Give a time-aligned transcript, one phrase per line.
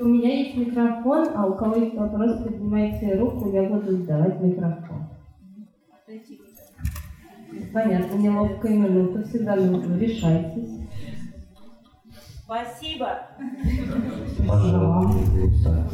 [0.00, 5.08] У меня есть микрофон, а у кого есть вопрос, поднимайте руку, я буду сдавать микрофон.
[7.72, 10.78] Понятно, неловкая минута, всегда нужно, решайтесь.
[12.44, 13.18] Спасибо.
[14.46, 15.86] Пожалуйста.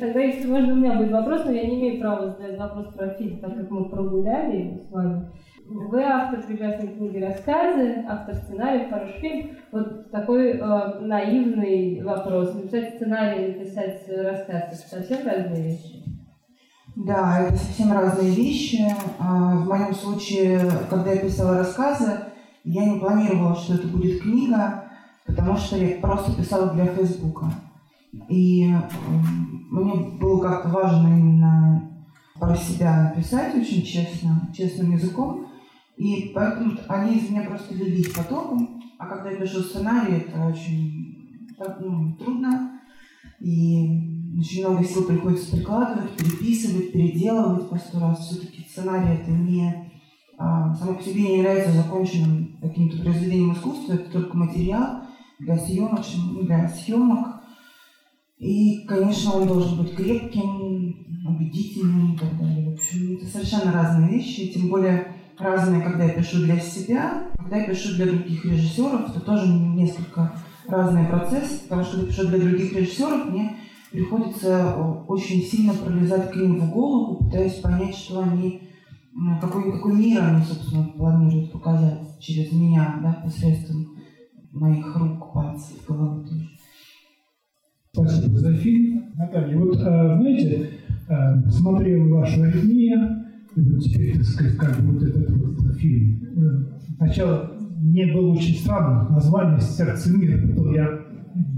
[0.00, 3.08] Тогда, если можно, у меня будет вопрос, но я не имею права задать вопрос про
[3.10, 5.30] фильм, так как мы прогуляли с вами.
[5.68, 9.56] Вы автор прекрасной книги «Рассказы», автор сценария, хороший фильм.
[9.72, 12.54] Вот такой э, наивный вопрос.
[12.54, 16.04] Написать сценарий написать рассказ– это совсем разные вещи?
[16.94, 18.84] Да, это совсем разные вещи.
[19.18, 22.12] А, в моем случае, когда я писала рассказы,
[22.62, 24.84] я не планировала, что это будет книга,
[25.26, 27.46] потому что я просто писала для Фейсбука.
[28.28, 28.72] И
[29.70, 31.90] мне было как-то важно именно
[32.38, 35.45] про себя написать очень честно, честным языком.
[35.96, 38.80] И поэтому они из меня просто лились потоком.
[38.98, 42.80] А когда я пишу сценарий, это очень так, ну, трудно.
[43.40, 48.20] И очень много сил приходится прикладывать, переписывать, переделывать по сто раз.
[48.20, 49.86] Все-таки сценарий это не
[50.38, 55.04] а, само по себе не является законченным каким-то произведением искусства, это только материал
[55.38, 56.00] для съемок,
[56.42, 57.40] для съемок.
[58.38, 62.70] И, конечно, он должен быть крепким, убедительным и так далее.
[62.70, 67.56] В общем, это совершенно разные вещи, тем более разные, когда я пишу для себя, когда
[67.58, 70.32] я пишу для других режиссеров, это тоже несколько
[70.66, 73.56] разный процесс, потому что когда пишу для других режиссеров, мне
[73.90, 74.76] приходится
[75.08, 78.62] очень сильно пролезать к ним в голову, пытаясь понять, что они,
[79.40, 83.96] какой, какой мир они, собственно, планируют показать через меня, да, посредством
[84.52, 86.48] моих рук, пальцев, головы тоже.
[87.92, 89.12] Спасибо за фильм.
[89.14, 90.70] Наталья, вот, а, знаете,
[91.08, 93.25] а, смотрел вашу вот
[93.56, 96.22] теперь, так сказать, как вот этот вот фильм.
[96.36, 101.00] Э, сначала мне было очень странно название «Сердце мира», потом я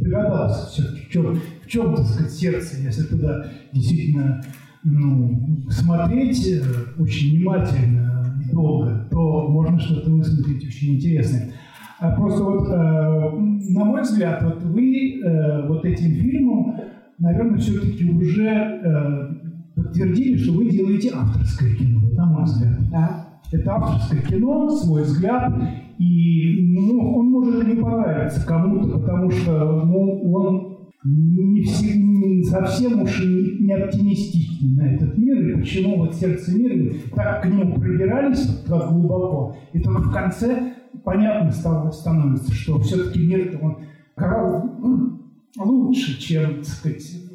[0.01, 4.43] догадался все-таки, в чем, в чем, так сказать, сердце, если туда действительно
[4.85, 6.63] ну, смотреть э,
[7.01, 8.15] очень внимательно,
[8.53, 11.53] долго, то можно что-то высмотреть очень интересное.
[11.99, 15.21] А просто вот, э, на мой взгляд, вот вы
[15.67, 16.77] вот этим фильмом,
[17.19, 19.48] наверное, все-таки уже
[19.83, 22.91] подтвердили, что вы делаете авторское кино, на мой взгляд.
[22.91, 23.41] Да.
[23.51, 25.53] Это авторское кино, свой взгляд,
[25.99, 33.03] и ну, он может не понравиться кому-то, потому что ну, он не, все, не совсем
[33.03, 38.47] уж не оптимистичный на этот мир, и почему вот сердце мира так к нему пробирались
[38.67, 40.75] так глубоко, и только в конце
[41.05, 43.79] понятно стало, становится, что все-таки мир он
[44.17, 45.23] гораздо ну,
[45.57, 47.28] лучше, чем, так сказать,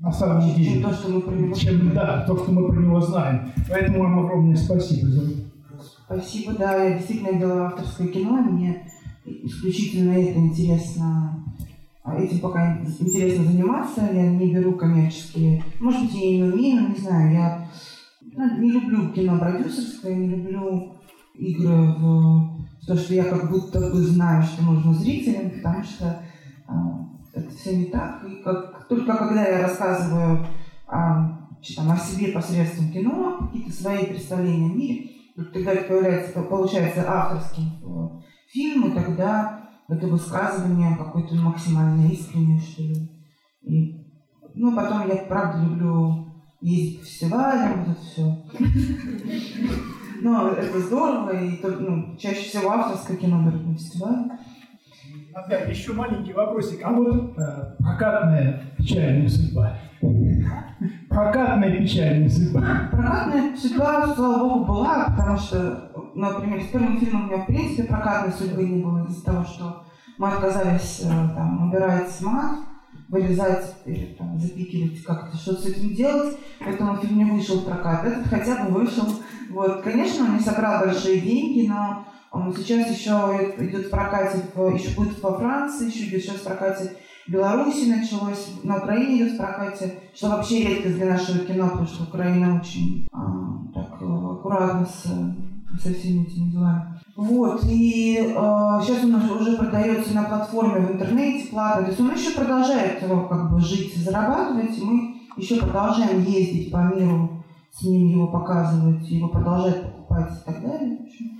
[0.00, 0.72] на самом деле.
[0.72, 3.52] Чем то, что мы про него чем, Да, то, что мы про него знаем.
[3.68, 5.50] Поэтому вам огромное спасибо за
[6.04, 8.84] Спасибо, да, я действительно делаю авторское кино, мне
[9.24, 11.44] исключительно это интересно,
[12.02, 16.88] а этим пока интересно заниматься, я не беру коммерческие, может быть, я и не умею,
[16.88, 17.68] не знаю, я
[18.34, 20.96] ну, не люблю кино продюсерское, не люблю
[21.34, 26.22] игры в то, что я как будто бы знаю, что нужно зрителям, потому что
[26.66, 28.24] а, это все не так.
[28.24, 30.46] И как, только когда я рассказываю
[30.86, 35.10] о, там, о себе посредством кино, какие-то свои представления о мире,
[35.52, 42.82] тогда это появляется, получается авторским э, фильм, и тогда это высказывание какое-то максимально искреннее, что
[42.82, 43.10] ли.
[43.62, 44.06] И,
[44.54, 46.26] ну, потом я, правда, люблю
[46.60, 48.44] ездить по фестивалям, вот это все.
[50.22, 54.38] Но это здорово, и ну, чаще всего авторское кино берут на фестивале.
[55.32, 56.80] Опять еще маленький вопросик.
[56.82, 59.78] А вот э, прокатная печальная судьба.
[61.08, 62.88] Прокатная печальная судьба.
[62.90, 67.84] Прокатная судьба, слава богу, была, потому что, например, с первым фильмом у меня в принципе
[67.84, 69.84] прокатной судьбы не было из-за того, что
[70.18, 72.58] мы отказались э, там, убирать мат,
[73.08, 78.04] вырезать или там, запикивать как-то, что-то с этим делать, поэтому фильм не вышел в прокат.
[78.04, 79.06] Этот хотя бы вышел.
[79.50, 79.82] Вот.
[79.82, 82.04] Конечно, он не собрал большие деньги, но
[82.56, 84.38] сейчас еще идет в прокате,
[84.74, 86.96] еще будет во Франции, еще идет сейчас в прокате
[87.30, 92.04] Беларуси началось, на Украине идет в прокате, что вообще редкость для нашего кино, потому что
[92.04, 95.02] Украина очень а, так аккуратно с,
[95.80, 96.98] со всеми этими делами.
[97.16, 102.14] Вот, и э, сейчас он уже продается на платформе в интернете платно, то есть он
[102.14, 107.82] еще продолжает его как бы жить зарабатывать, и мы еще продолжаем ездить по миру, с
[107.82, 110.96] ним его показывать, его продолжать покупать и так далее.
[110.96, 111.39] В общем,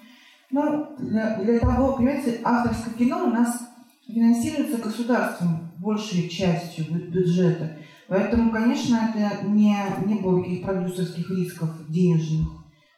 [0.51, 3.69] ну, для, для того, понимаете, авторское кино у нас
[4.07, 7.77] финансируется государством большей частью бюджета.
[8.09, 9.77] Поэтому, конечно, это не,
[10.07, 12.49] не было никаких продюсерских рисков денежных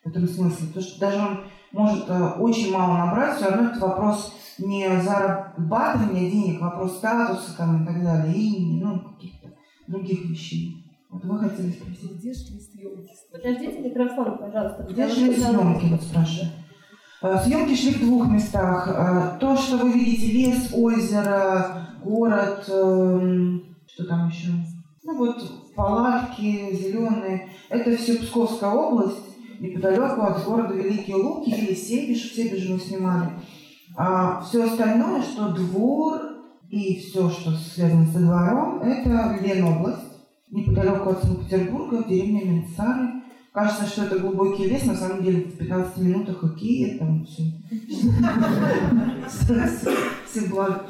[0.04, 0.69] в этом смысле.
[0.69, 1.40] Потому что даже он
[1.72, 7.82] может э, очень мало набрать, все равно это вопрос не зарабатывание денег, вопрос статуса там,
[7.82, 9.49] и так далее, имени, ну, каких-то
[9.87, 10.82] других вещей.
[11.10, 12.19] Вот вы хотели спросить.
[12.19, 13.10] Где шли съемки?
[13.31, 14.87] Подождите микрофон, пожалуйста.
[14.90, 16.50] Где шли съемки, вот спрашиваю.
[17.22, 18.88] Э, съемки шли в двух местах.
[18.88, 24.48] Э, то, что вы видите, лес, озеро, город, эм, что там еще?
[25.04, 27.48] Ну вот палатки зеленые.
[27.69, 29.22] Это все Псковская область,
[29.60, 32.32] неподалеку от города Великие Луки или Себеж.
[32.32, 33.30] В Себеже мы снимали.
[33.96, 36.20] А все остальное, что двор
[36.70, 40.02] и все, что связано со двором, это Ленобласть,
[40.50, 43.21] неподалеку от Санкт-Петербурга, деревня Менцары.
[43.52, 47.43] Кажется, что это глубокий лес, на самом деле в 15 минутах окей, там все.
[50.26, 50.87] Все благо.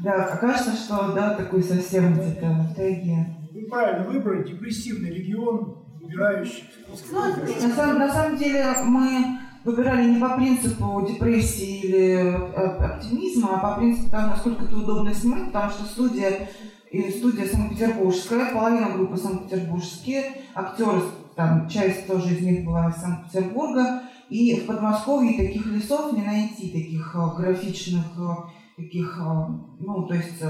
[0.00, 3.36] Да, а кажется, что да, такой совсем где-то тайге.
[3.52, 6.64] Вы правильно выбрали депрессивный регион, выбирающий.
[7.10, 13.54] Ну, на, самом, на самом деле мы выбирали не по принципу депрессии или э, оптимизма,
[13.54, 16.50] а по принципу того, насколько это удобно снимать, потому что студия
[16.90, 20.24] и студия Санкт-Петербургская, половина группы Санкт-Петербургские,
[20.54, 21.00] актеры,
[21.36, 26.70] там часть тоже из них была из Санкт-Петербурга, и в Подмосковье таких лесов не найти,
[26.70, 29.20] таких э, графичных, э, таких,
[29.78, 30.42] ну, то есть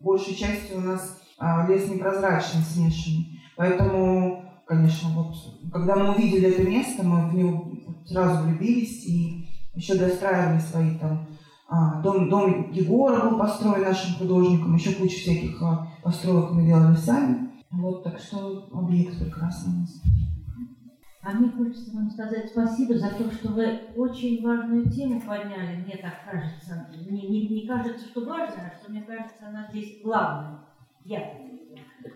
[0.00, 1.20] большей частью у нас
[1.68, 3.40] лес непрозрачный, смешанный.
[3.56, 5.36] Поэтому, конечно, вот,
[5.72, 7.70] когда мы увидели это место, мы в него
[8.04, 11.28] сразу влюбились и еще достраивали свои там
[11.68, 15.62] а, дом, дом Егора был построен нашим художником, еще куча всяких
[16.02, 17.47] построек мы делали сами.
[17.70, 19.86] Вот, так что объект прекрасный.
[21.20, 25.96] А мне хочется вам сказать спасибо за то, что вы очень важную тему подняли, мне
[25.96, 26.88] так кажется.
[27.10, 30.60] Не, не, не кажется, что важная, а что мне кажется, она здесь главная.
[31.04, 31.34] Я.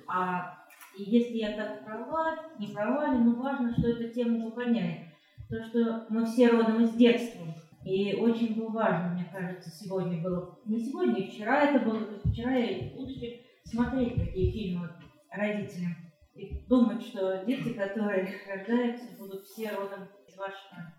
[0.08, 0.54] А
[0.96, 5.12] если я так права, не права но важно, что эту тему вы подняли
[5.50, 7.46] то, что мы все родом из детства.
[7.84, 12.56] И очень было важно, мне кажется, сегодня было, не сегодня, и вчера это было, вчера
[12.56, 14.88] и будущее, смотреть такие фильмы
[15.32, 15.96] родителям
[16.34, 20.92] и думать, что дети, которые рождаются, будут все родом из вашего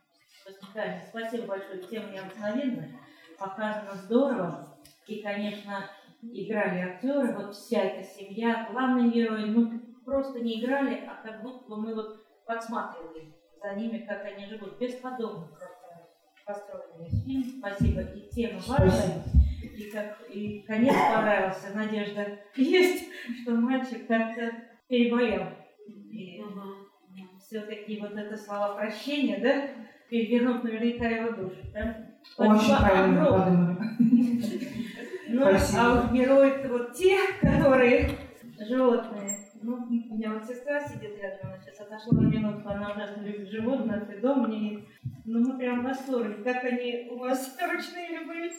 [0.46, 1.06] воспитания.
[1.08, 2.92] Спасибо большое, тема необыкновенная,
[3.38, 4.78] показано здорово.
[5.08, 5.90] И, конечно,
[6.22, 11.70] играли актеры, вот вся эта семья, главные герои, ну, просто не играли, а как будто
[11.70, 14.78] бы мы вот подсматривали за ними, как они живут.
[14.78, 15.84] Бесподобно просто
[16.46, 17.60] построенный фильм.
[17.60, 18.02] Спасибо.
[18.02, 19.24] И тема важная.
[19.76, 21.76] И, как, и конец понравился.
[21.76, 23.06] Надежда есть,
[23.42, 24.52] что мальчик как-то
[24.88, 25.48] переболел.
[26.12, 27.40] И угу.
[27.40, 29.70] все-таки вот это слова прощения, да,
[30.10, 31.62] перевернут наверняка его душу.
[31.74, 32.14] Да?
[32.38, 33.78] Очень правильно подумали.
[35.30, 38.12] Ну, а вот герои вот те, которые
[38.60, 43.22] животные, ну, у меня вот сестра сидит рядом, она сейчас отошла на минутку, она ужасно
[43.22, 44.86] любит животных, и дом мне,
[45.26, 48.52] ну, мы прям в восторге, как они у вас ручные любые,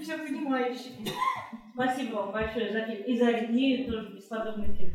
[0.00, 0.92] все понимающие.
[1.74, 4.94] Спасибо вам большое за фильм, и за аритмию тоже бесподобный фильм.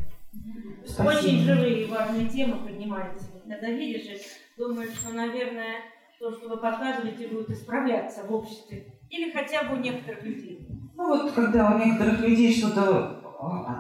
[0.86, 1.10] Спасибо.
[1.10, 3.26] Очень живые и важные темы поднимаете.
[3.48, 4.22] Когда видишь их,
[4.58, 5.78] думаешь, что, наверное,
[6.20, 8.94] то, что вы показываете, будет исправляться в обществе.
[9.10, 10.68] Или хотя бы у некоторых людей.
[10.96, 13.22] Ну вот, когда у некоторых людей что-то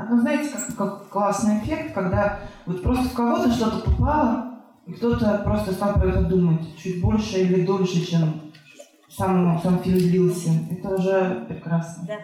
[0.09, 5.41] ну, знаете, как, как классный эффект, когда вот просто в кого-то что-то попало, и кто-то
[5.43, 8.44] просто стал про это думать чуть больше или дольше, чем
[9.17, 10.49] сам, сам фильм длился.
[10.71, 12.07] Это уже прекрасно.
[12.07, 12.17] Да.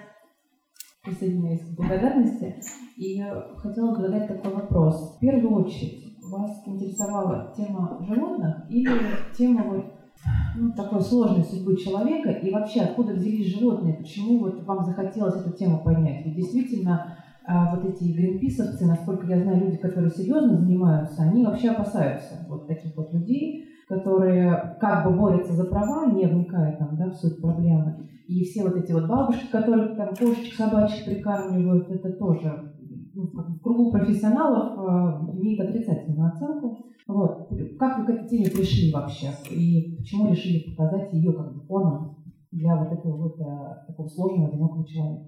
[1.04, 2.56] Присоединяюсь к благодарности.
[2.98, 3.24] И
[3.58, 5.16] хотела задать такой вопрос.
[5.16, 8.92] В первую очередь, вас интересовала тема животных или
[9.36, 9.86] тема вот
[10.56, 15.52] ну, такой сложной судьбы человека и вообще откуда взялись животные, почему вот вам захотелось эту
[15.52, 16.26] тему поднять?
[16.26, 21.72] Ведь действительно а вот эти гринписовцы, насколько я знаю, люди, которые серьезно занимаются, они вообще
[21.72, 27.10] опасаются вот таких вот людей, которые как бы борются за права, не вникая там, да,
[27.10, 28.08] в суть проблемы.
[28.26, 32.74] И все вот эти вот бабушки, которые там кошечек, собачек прикармливают, это тоже
[33.14, 36.86] ну, в кругу профессионалов э, имеет отрицательную оценку.
[37.06, 37.50] Вот.
[37.78, 39.28] Как вы к этой теме пришли вообще?
[39.50, 42.16] И почему решили показать ее как бы фоном
[42.52, 45.26] для вот этого вот э, такого сложного, одинокого человека?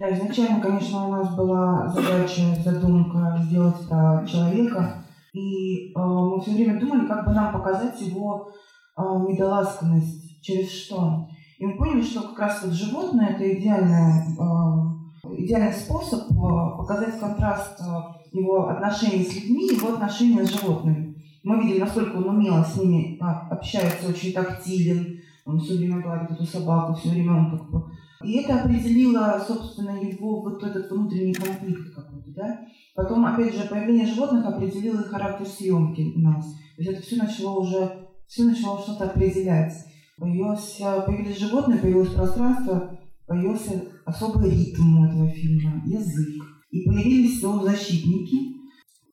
[0.00, 3.86] Да, изначально, конечно, у нас была задача, задумка сделать
[4.26, 4.99] человека.
[5.32, 8.50] И э, мы все время думали, как бы нам показать его
[8.96, 11.28] э, недоласканность, через что.
[11.58, 17.20] И мы поняли, что как раз вот животное– это идеальный, э, идеальный способ э, показать
[17.20, 21.16] контраст э, его отношений с людьми, его отношения с животными.
[21.42, 26.32] Мы видели, насколько он умело с ними э, общается, очень тактилен, он все время гладит
[26.32, 27.84] эту собаку, все время он как бы
[28.22, 32.60] и это определило, собственно, его вот этот внутренний конфликт какой-то, да.
[32.94, 36.44] Потом, опять же, появление животных определило характер съемки у нас.
[36.76, 39.72] То есть это все начало уже, все начало что-то определять.
[40.18, 46.42] Появился, появились животные, появилось пространство, появился особый ритм этого фильма, язык.
[46.70, 48.60] И появились зоозащитники.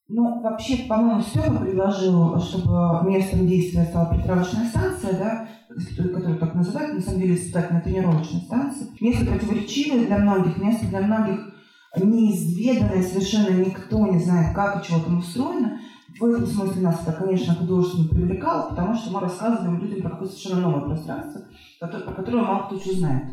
[0.09, 6.95] Ну, вообще, по-моему, Степа предложил, чтобы местом действия стала притравочная станция, да, которую так называют,
[6.95, 8.87] на самом деле испытательная тренировочная станция.
[9.01, 11.53] Место противоречивое для многих, место для многих
[11.95, 15.79] неизведанное, совершенно никто не знает, как и чего там устроено.
[16.19, 20.33] В этом смысле нас это, конечно, художественно привлекало, потому что мы рассказываем людям про какое-то
[20.33, 21.41] совершенно новое пространство,
[21.79, 23.23] про которое мало кто что знает.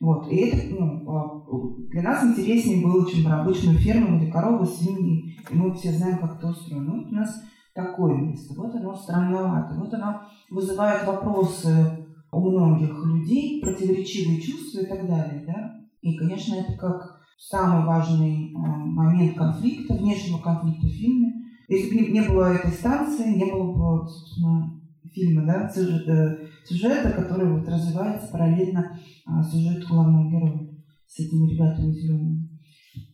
[0.00, 0.30] Вот.
[0.30, 1.44] И это ну, а,
[1.90, 6.18] для нас интереснее было, чем про обычную ферму, где коровы, свиньи, и мы все знаем,
[6.18, 6.96] как это устроено.
[6.96, 7.42] Вот у нас
[7.74, 8.54] такое место.
[8.54, 9.74] Вот оно странновато.
[9.76, 15.44] Вот оно вызывает вопросы у многих людей, противоречивые чувства и так далее.
[15.46, 15.74] Да?
[16.02, 21.32] И, конечно, это как самый важный э, момент конфликта, внешнего конфликта в фильме.
[21.68, 24.80] Если бы не было этой станции, не было бы, собственно,
[25.14, 30.68] фильма, да, сюжета, сюжета который вот развивается параллельно а, сюжету главного героя
[31.06, 32.48] с этими ребятами зелеными.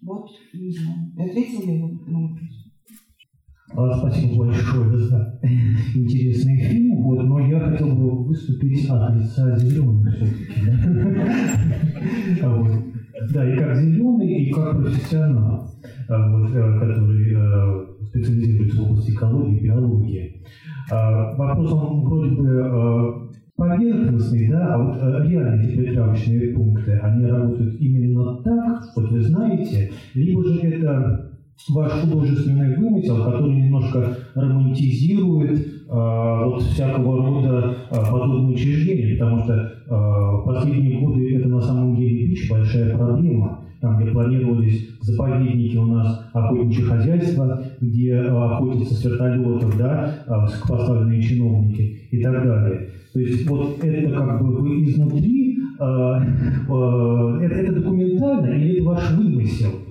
[0.02, 2.70] Вот, не знаю, ответил ли вы на вопрос?
[3.72, 5.40] А, спасибо большое за
[5.94, 10.60] интересный фильм, вот, но я хотел бы выступить от лица зеленых все-таки.
[13.28, 13.52] Да?
[13.52, 15.70] И как зеленый, и как профессионал,
[16.08, 20.44] а, вот, э, который э, специализируется в области экологии, биологии.
[20.90, 27.78] А, вопрос он вроде бы э, поверхностный, да, а вот реально эти пункты, они работают
[27.78, 31.29] именно так, вот вы знаете, либо же это
[31.68, 39.54] ваш художественный вымысел, который немножко романтизирует э, вот всякого рода э, подобные учреждения, потому что
[39.54, 43.60] э, последние годы это на самом деле ПИЧ большая проблема.
[43.80, 50.68] Там, где планировались заповедники у нас, охотничьи хозяйства, где э, охотятся с вертолетов, да, э,
[50.68, 52.90] поставленные чиновники и так далее.
[53.12, 58.84] То есть вот это как бы вы изнутри, э, э, это, это документально или это
[58.84, 59.89] ваш вымысел?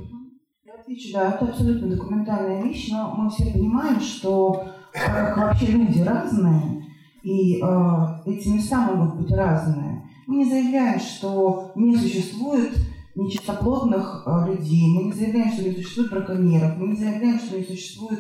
[0.90, 6.84] Отвечу, да, это абсолютно документальная вещь, но мы все понимаем, что как вообще люди разные,
[7.22, 10.04] и э, эти места могут быть разные.
[10.26, 12.72] Мы не заявляем, что не существует
[13.16, 17.66] нечистоплотных э, людей, мы не заявляем, что не существует браконьеров, мы не заявляем, что не
[17.66, 18.20] существует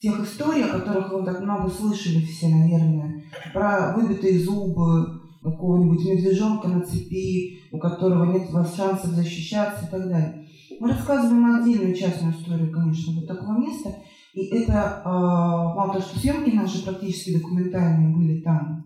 [0.00, 6.68] тех историй, о которых вы так много слышали все, наверное, про выбитые зубы какого-нибудь медвежонка
[6.68, 10.45] на цепи, у которого нет у вас шансов защищаться и так далее.
[10.80, 13.90] Мы рассказываем отдельную частную историю, конечно, вот такого места.
[14.34, 18.84] И это э, мало того, что съемки наши практически документальные были там,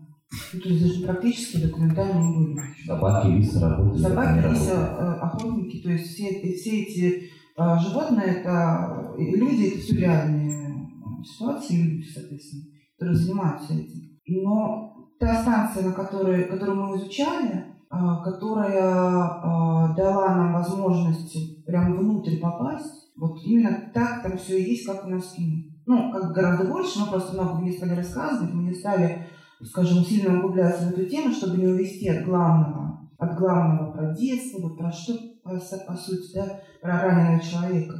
[0.53, 2.57] ну, то есть даже практически документальные были.
[2.85, 4.01] Собаки, лисы работали.
[4.01, 9.95] Собаки, лисы, э, охотники, то есть все, все эти э, животные, это люди, это все
[9.97, 10.87] реальные
[11.25, 12.63] ситуации, люди, соответственно,
[12.97, 14.19] которые занимаются этим.
[14.27, 22.39] Но та станция, на которой, которую мы изучали, которая а, дала нам возможность прямо внутрь
[22.39, 23.11] попасть.
[23.17, 25.63] Вот именно так там все и есть, как у нас в кино.
[25.85, 29.27] Ну, как гораздо больше, мы просто много не стали рассказывать, мы не стали,
[29.61, 34.61] скажем, сильно углубляться в эту тему, чтобы не увести от главного, от главного про детство,
[34.61, 37.95] вот про что, по, по сути, да, про раненого человека.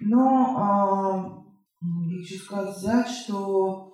[0.00, 1.42] Но
[1.80, 3.92] э, я хочу сказать, что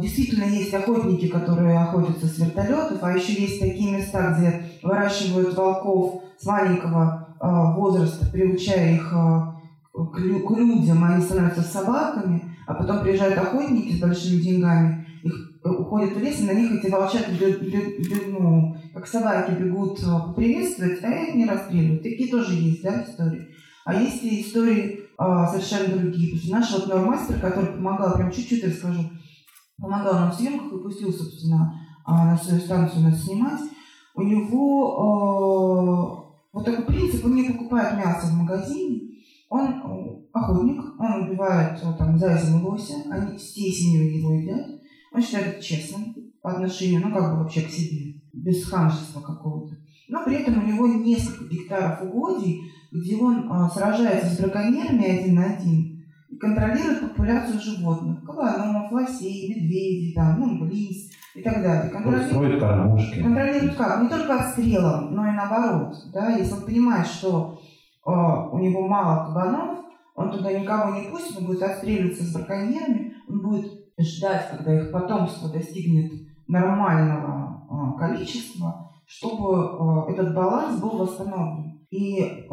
[0.00, 6.22] действительно есть охотники, которые охотятся с вертолетов, а еще есть такие места, где выращивают волков
[6.38, 7.46] с маленького э,
[7.76, 9.40] возраста, приучая их э,
[9.92, 15.34] к людям, они становятся собаками, а потом приезжают охотники с большими деньгами, их
[15.64, 17.30] уходят в лес, и на них эти волчата,
[18.28, 22.02] ну, как собаки бегут поприветствовать, а их не расстреливают.
[22.02, 23.48] Такие тоже есть, да, истории.
[23.84, 26.34] А есть и истории а, совершенно другие.
[26.34, 29.10] Потому что наш вот нормастер, который помогал, прям чуть-чуть расскажу,
[29.78, 33.60] помогал нам в съемках и пустил, собственно, а, на свою станцию нас снимать.
[34.14, 39.10] У него э, вот такой принцип, он не покупает мясо в магазине,
[39.48, 44.66] он э, охотник, он убивает э, там зайца и лося, они всей семьей его едят.
[45.12, 49.76] Он считает это честным по отношению, ну, как бы вообще к себе, без ханжества какого-то.
[50.08, 55.34] Но при этом у него несколько гектаров угодий, где он а, сражается с браконьерами один
[55.34, 55.89] на один,
[56.40, 61.90] контролирует популяцию животных, кабанов, лосей, медведей, там, ну, лис и так далее.
[61.90, 63.22] Контролирует, кормушки.
[63.22, 64.02] Контролирует как?
[64.02, 65.94] Не только отстрелом, но и наоборот.
[66.12, 66.30] Да?
[66.30, 67.60] Если он понимает, что
[68.06, 69.84] э, у него мало кабанов,
[70.16, 74.90] он туда никого не пустит, он будет отстреливаться с браконьерами, он будет ждать, когда их
[74.90, 76.12] потомство достигнет
[76.48, 81.80] нормального э, количества, чтобы э, этот баланс был восстановлен.
[81.90, 82.50] И э,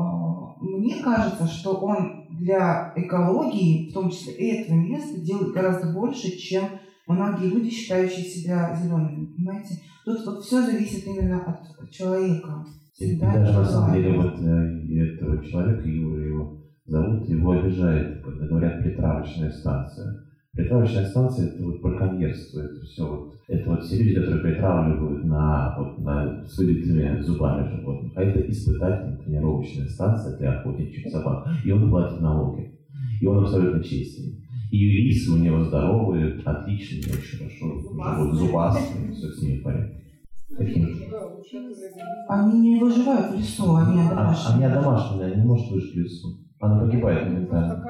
[0.62, 6.64] мне кажется, что он для экологии, в том числе этого места, делает гораздо больше, чем
[7.08, 9.82] многие люди, считающие себя зелеными, понимаете?
[10.06, 12.66] Тут вот все зависит именно от человека.
[13.00, 18.48] И даже на самом деле вот э, этого человека, Юра его зовут, его обижает, когда
[18.48, 20.27] говорят притравочная станция.
[20.58, 25.76] Притравочная станция это вот браконьерство, это все вот, это вот все люди, которые притравливают на,
[25.78, 28.12] вот, на, с выбитыми зубами животных.
[28.16, 31.48] А это испытательная тренировочная станция для охотничьих собак.
[31.64, 32.74] И он платит налоги.
[33.22, 34.44] И он абсолютно честный.
[34.72, 40.02] И лисы у него здоровые, отличные, очень хорошо живут, зубастые, все с ними в порядке.
[40.58, 40.90] Таким.
[42.30, 44.68] Они не выживают в лесу, они А, домашние.
[44.68, 46.28] они домашние, они не может выжить в лесу.
[46.60, 47.84] Она погибает моментально.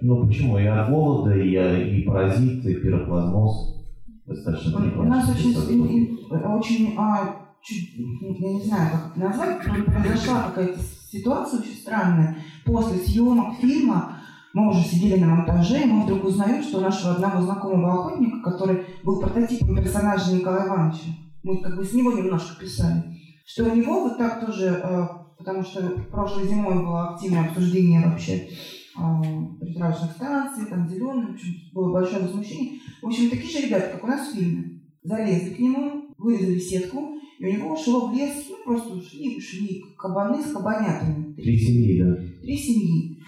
[0.00, 0.58] Ну почему?
[0.58, 3.84] И от голода, и, и паразиты, и пироплазмоз.
[4.26, 10.80] Достаточно У нас очень, очень а, чуть, я не знаю, как это назвать, произошла какая-то
[11.10, 12.36] ситуация очень странная.
[12.64, 14.18] После съемок фильма
[14.54, 18.50] мы уже сидели на монтаже, и мы вдруг узнаем, что у нашего одного знакомого охотника,
[18.50, 21.10] который был прототипом персонажа Николая Ивановича,
[21.42, 23.02] мы как бы с него немножко писали,
[23.44, 28.48] что у него вот так тоже, э, потому что прошлой зимой было активное обсуждение вообще
[28.94, 32.80] притравочных станций, там зеленых, в общем, было большое возмущение.
[33.00, 37.16] В общем, такие же ребята, как у нас в фильме, залезли к нему, вырезали сетку,
[37.38, 41.34] и у него ушло в лес, ну, просто ушли, ушли кабаны с кабанятами.
[41.34, 42.16] Три семьи, да.
[42.40, 43.18] Три семьи.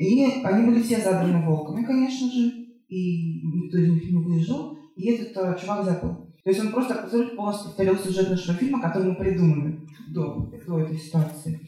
[0.00, 2.52] И они были все задраны волками, конечно же,
[2.88, 6.28] и никто из них не выжил, и этот э, чувак запал.
[6.44, 10.78] То есть он просто абсолютно полностью повторил сюжет нашего фильма, который мы придумали до, до
[10.78, 11.60] этой ситуации.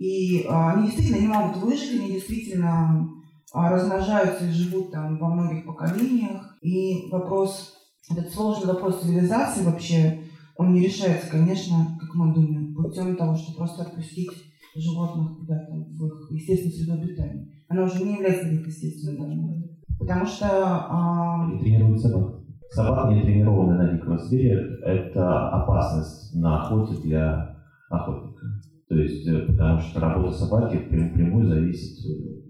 [0.00, 3.06] И а, они действительно не могут выжить, они действительно
[3.52, 6.56] а, размножаются и живут там во многих поколениях.
[6.62, 7.74] И вопрос,
[8.10, 10.22] этот сложный вопрос цивилизации вообще,
[10.56, 14.30] он не решается, конечно, как мы думаем, путем того, что просто отпустить
[14.74, 17.48] животных куда-то в их естественную среду обитания.
[17.68, 19.54] Она уже не является для них естественной давно.
[19.98, 22.36] Потому что а, Они тренируют собак.
[22.70, 27.58] Собака, не тренированная на дикого зверя, это опасность на охоте для
[27.90, 28.46] охотника.
[28.90, 32.04] То есть, э, потому что работа собаки прям- прямую зависит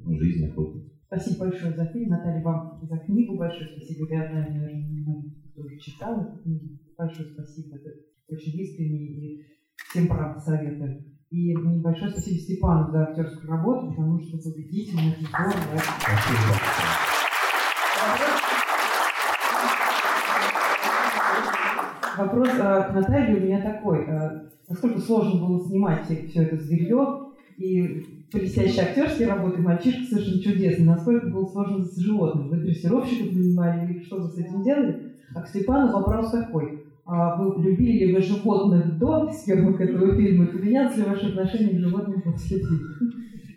[0.07, 0.89] от жизни охотника.
[1.05, 4.09] Спасибо большое за фильм, Наталья, вам за книгу большое спасибо.
[4.11, 5.23] Я знаю, наверное,
[5.55, 6.79] тоже читала эту книгу.
[6.97, 7.77] Большое спасибо.
[7.77, 7.91] Это
[8.31, 9.45] очень искренне и
[9.91, 11.05] всем правда советую.
[11.29, 15.79] И большое спасибо Степану за актерскую работу, потому что это убедительно, это здорово.
[16.01, 16.55] Спасибо.
[22.17, 24.07] Вопрос э, к Наталье у меня такой.
[24.71, 30.87] Насколько сложно было снимать все, это зверье и блестящие актерские работы, мальчишка совершенно чудесный.
[30.87, 32.49] Насколько было сложно с животным?
[32.49, 35.17] Вы дрессировщиков нанимали или что вы с этим делали?
[35.35, 36.85] А к Степану вопрос такой.
[37.05, 40.45] А вы любили ли вы животных до съемок этого фильма?
[40.45, 42.95] И Поменялось ли ваше отношение к животным после фильма?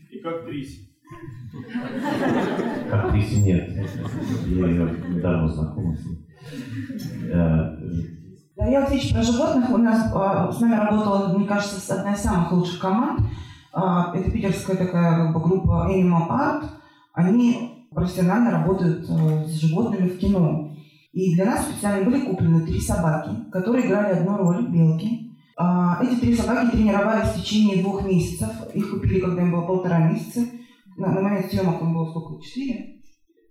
[0.10, 0.88] И к актрисе.
[2.90, 3.70] Как актрисе нет.
[4.48, 4.90] Я ее
[5.22, 6.18] давно знакома с ней.
[8.56, 9.70] Э, Да, я речь про животных.
[9.70, 13.22] У нас а, с нами работала, мне кажется, одна из самых лучших команд.
[13.72, 16.66] А, это питерская такая как бы, группа Animal Art.
[17.14, 20.70] Они профессионально работают а, с животными в кино.
[21.14, 25.32] И для нас специально были куплены три собаки, которые играли одну роль белки.
[25.58, 28.50] А, эти три собаки тренировались в течение двух месяцев.
[28.74, 30.42] Их купили, когда им было полтора месяца.
[30.98, 32.44] На, на момент съемок им было сколько?
[32.44, 32.94] Четыре.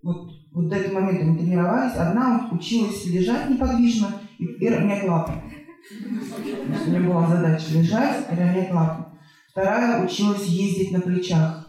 [0.02, 1.94] Вот, вот до этого момента они тренировались.
[1.94, 4.08] Одна училась лежать неподвижно
[4.60, 5.32] и, ронять лапы.
[6.86, 9.04] У нее была задача лежать и ронять лапы.
[9.50, 11.68] Вторая училась ездить на плечах.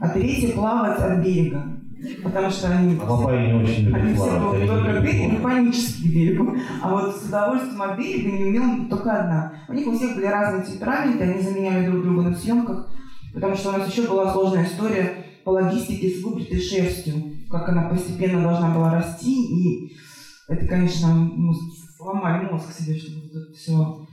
[0.00, 1.78] А третья плавать от берега.
[2.22, 2.96] Потому что они...
[2.96, 4.60] А папа не очень Они любит все плавать.
[4.60, 6.56] они только берегу, любят не панически к берегу.
[6.82, 9.52] А вот с удовольствием от берега не умела только одна.
[9.68, 12.90] У них у всех были разные темпераменты, они заменяли друг друга на съемках.
[13.32, 17.14] Потому что у нас еще была сложная история по логистике с выбритой шерстью.
[17.50, 19.34] Как она постепенно должна была расти.
[19.34, 19.96] И
[20.48, 21.30] это, конечно,
[22.04, 24.06] мы сломали мозг себе, чтобы вот это все...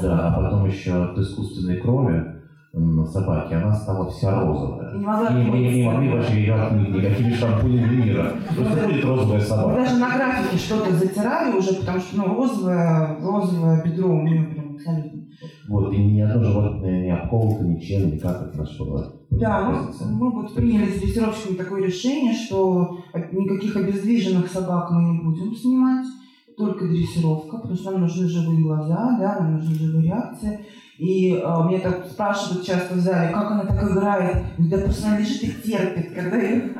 [0.00, 2.24] Да, а потом еще от искусственной крови
[2.72, 4.94] на собаке она стала вся розовая.
[4.94, 8.32] Не И мы не могли вообще ее отмыть никакими шампунями мира.
[8.56, 9.76] Просто будет розовая Мы собака.
[9.76, 14.74] даже на графике что-то затирали уже, потому что ну, розовое, розовое бедро у нее прям
[14.74, 15.22] абсолютно.
[15.68, 19.04] Вот, и ни одно животное не обколото ничем, никак это нашло.
[19.30, 19.60] Да,
[20.00, 22.98] мы, мы вот приняли с дрессировщиками такое решение, что
[23.32, 26.06] никаких обездвиженных собак мы не будем снимать,
[26.56, 30.66] только дрессировка, потому что нам нужны живые глаза, да, нам нужны живые реакции.
[30.98, 34.44] И э, мне так спрашивают часто в зале, как она так играет.
[34.56, 36.72] Говорю, Да просто она лежит и терпит, когда ее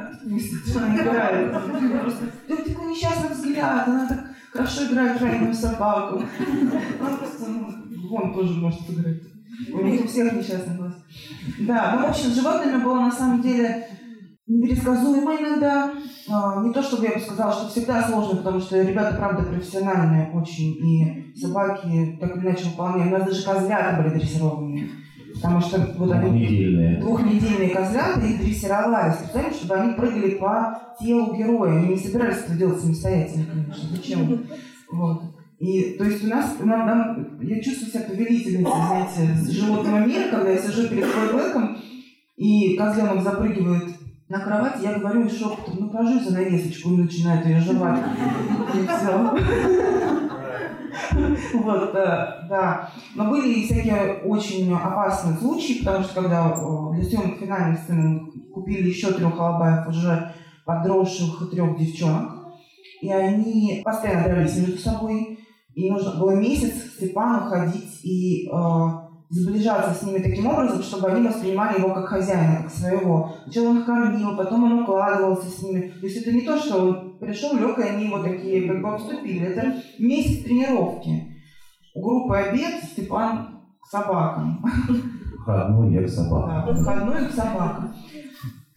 [0.77, 1.53] она играет.
[2.03, 4.21] Просто, да такой несчастный взгляд, она так
[4.53, 6.23] хорошо играет раненую собаку.
[7.01, 9.23] Она просто, ну, вон тоже может играть.
[9.73, 10.95] У них у всех несчастный глаз.
[11.61, 13.89] Да, ну, в общем, с животными было на самом деле
[14.47, 15.93] непредсказуемо иногда.
[16.31, 20.31] А, Не то чтобы я бы сказала, что всегда сложно, потому что ребята, правда, профессиональные
[20.33, 23.13] очень, и собаки так или иначе выполняют.
[23.13, 24.89] У нас даже козлята были дрессированные.
[25.35, 27.01] Потому что вот они Недельные.
[27.01, 31.79] двухнедельные козлята, их дрессировали специально, чтобы они прыгали по телу героя.
[31.79, 33.89] Они не собирались это делать самостоятельно, конечно.
[33.97, 34.47] Зачем?
[34.93, 35.23] Вот.
[35.59, 40.51] И, то есть у нас, нам, нам- я чувствую себя повелительницей, знаете, животного мира, когда
[40.51, 41.79] я сижу перед флэшбэком,
[42.37, 43.85] и козленок запрыгивает
[44.33, 48.01] на кровать, я говорю шепотом, ну пожуй занавесочку, и начинает ее жевать.
[48.75, 49.31] И все.
[51.53, 52.91] Вот, да, да.
[53.15, 58.09] Но были и всякие очень опасные случаи, потому что когда э, для съемок финальной сцены
[58.09, 60.33] мы купили еще трех алабаев, уже
[60.65, 62.55] подросших трех девчонок,
[63.03, 65.39] и они постоянно дрались между собой,
[65.75, 69.02] и нужно было месяц Степану ходить и э,
[69.33, 73.35] сближаться с ними таким образом, чтобы они воспринимали его как хозяина, как своего.
[73.45, 75.89] Сначала он их кормил, потом он укладывался с ними.
[76.01, 78.91] То есть это не то, что он пришел, лег, и они вот такие как бы
[78.91, 79.47] обступили.
[79.47, 81.35] Это месяц тренировки.
[81.95, 84.63] У группы обед Степан к собакам.
[85.41, 86.67] Входной я к собакам.
[86.67, 87.95] Да, выходной к собакам.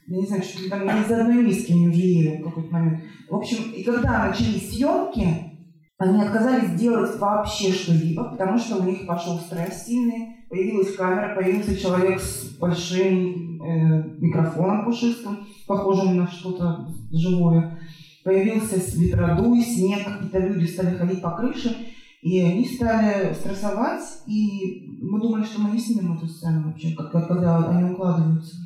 [0.07, 3.01] Я не знаю, что там из одной миски они уже ели в какой-то момент.
[3.29, 5.51] В общем, и когда начались съемки,
[5.97, 11.77] они отказались делать вообще что-либо, потому что у них пошел стресс сильный, появилась камера, появился
[11.77, 17.79] человек с большим э, микрофоном пушистым, похожим на что-то живое.
[18.23, 21.75] Появился ветродуй, снег, какие-то люди стали ходить по крыше,
[22.21, 27.11] и они стали стрессовать, и мы думали, что мы не снимем эту сцену вообще, как,
[27.11, 28.57] когда они укладываются.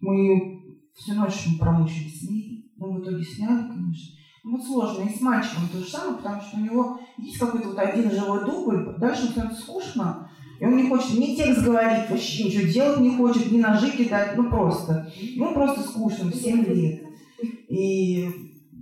[0.00, 0.62] Мы
[0.94, 4.14] всю ночь мы промучились с ней, но в итоге сняли, конечно.
[4.44, 5.02] Ну, вот сложно.
[5.04, 8.44] И с мальчиком то же самое, потому что у него есть какой-то вот один живой
[8.44, 13.16] дубль, дальше становится скучно, и он не хочет ни текст говорить, вообще ничего делать не
[13.16, 15.10] хочет, ни ножи кидать, ну просто.
[15.16, 17.02] Ему просто скучно, в 7 лет.
[17.68, 18.28] И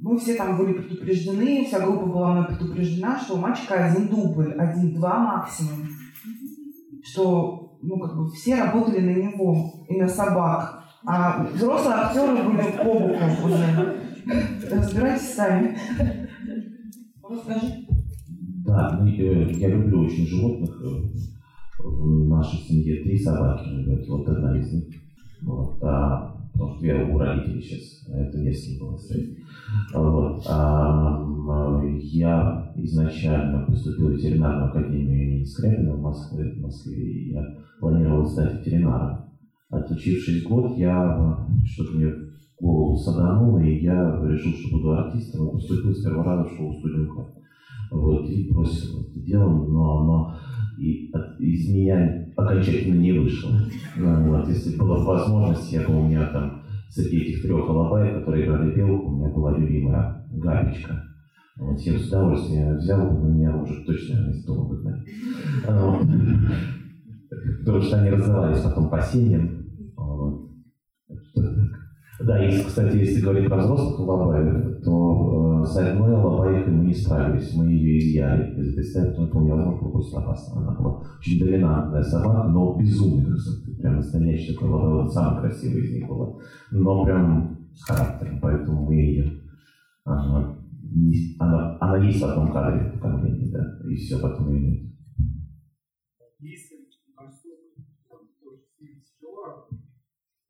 [0.00, 4.52] мы все там были предупреждены, вся группа была мной предупреждена, что у мальчика один дубль,
[4.52, 5.88] один-два максимум.
[7.02, 10.82] Что, ну, как бы все работали на него и на собак.
[11.04, 14.02] А взрослые актеры были по боку уже.
[14.70, 15.78] Разбирайтесь сами.
[17.28, 17.86] Расскажи.
[18.64, 20.82] Да, ну, э, я люблю очень животных.
[21.88, 24.84] В нашей семье три собаки живет, вот одна из них.
[25.42, 28.98] Вот, а, потому что я у родителей сейчас, а это не с кем было.
[29.94, 31.24] Вот, а,
[32.02, 37.42] я изначально поступил в ветеринарную академию имени Скрябина в Москве, в Москве, и я
[37.78, 39.26] планировал стать ветеринаром.
[39.70, 42.12] Отучившись год, я что-то мне
[42.60, 47.12] голову садануло, и я решил, что буду артистом, и поступил с первого раза в шоу-студию
[47.12, 47.34] «Мхат».
[47.90, 50.34] Вот, и бросил это дело, но оно
[50.78, 53.50] и от- из меня окончательно не вышло.
[53.96, 58.46] Ну, вот, если была возможность, я бы у меня там среди этих трех алабаев, которые
[58.46, 61.02] играли белку, у меня была любимая Габечка.
[61.58, 65.02] Вот, я с удовольствием взял но меня уже точно из дома выгнали.
[67.64, 69.55] Потому что они раздавались потом по семьям.
[72.20, 76.94] Да, и, кстати, если говорить про взрослых лобаев, то э, с одной лобаихой мы не
[76.94, 80.62] справились, мы ее изъяли из этой стаи, потому что невозможно было просто опасно.
[80.62, 83.74] Она была очень доминантная собака, но безумной красоты.
[83.76, 86.32] Прям настоящая такая лобая, вот самая красивая из них была.
[86.70, 89.32] Но прям с характером, поэтому мы ее...
[90.04, 90.56] Она,
[91.38, 94.95] она, она есть в одном кадре в да, и все, потом ее нет.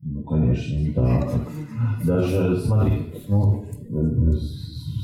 [0.09, 1.21] Ну, конечно, да.
[2.05, 3.65] Даже, смотрите, ну,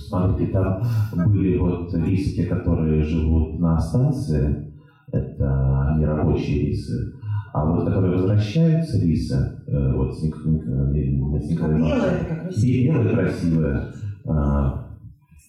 [0.07, 0.81] смотрите, там
[1.27, 4.73] были вот рисы, которые живут на станции,
[5.11, 7.13] это они рабочие рисы,
[7.53, 9.35] а вот которые возвращаются рисы,
[9.67, 13.93] э, вот с э, Николаем Белая белая, красивая,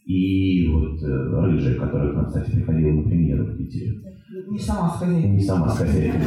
[0.06, 4.00] и вот э, рыжая, которая к нам, кстати, приходила на премьеру в Питере.
[4.48, 5.30] Не сама с хозяйкой.
[5.30, 6.20] Не сама с хозяйкой.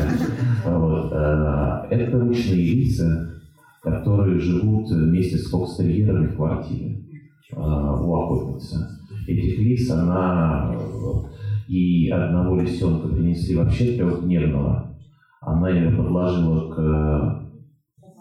[0.65, 3.33] Э, Это ручные лица,
[3.81, 7.03] которые живут вместе с фокстерьерами в квартире
[7.51, 8.77] э, у охотницы.
[9.27, 10.87] Этих лис она э,
[11.67, 14.95] и одного лисенка принесли вообще трехдневного.
[15.41, 17.51] Она ее подложила к,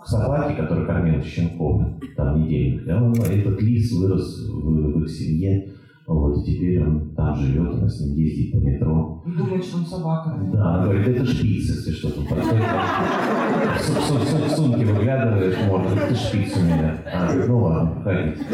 [0.03, 1.83] к собаке, которая кормила щенков
[2.17, 2.89] там недельных.
[2.89, 5.76] И он, этот лис вырос в, в их семье.
[6.07, 9.25] Вот, и теперь он там живет, она с ним ездит по метро.
[9.27, 10.39] И думает, что он собака.
[10.53, 12.65] Да, она говорит, это шпиц, если что тут подходит.
[13.77, 17.03] В су- су- су- в сумке выглядываешь, может, это шпиц у меня.
[17.13, 18.45] Говорит, ну ладно, ходите.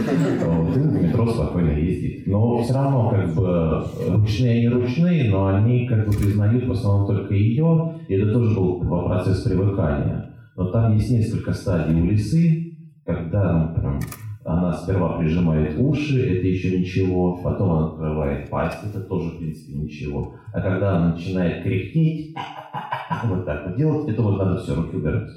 [0.46, 2.26] Вот, и в метро спокойно ездит.
[2.26, 7.06] Но все равно, как бы, ручные они ручные, но они, как бы, признают в основном
[7.06, 10.30] только ее, и это тоже был процесс привыкания.
[10.56, 14.00] Но там есть несколько стадий у лисы, когда ну, прям,
[14.44, 19.74] она сперва прижимает уши, это еще ничего, потом она открывает пасть, это тоже, в принципе,
[19.74, 20.34] ничего.
[20.52, 22.34] А когда она начинает кряхтеть,
[23.24, 25.30] вот так вот делать, это вот надо все, руки убирать.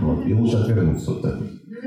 [0.00, 1.38] Вот, и лучше отвернуться вот так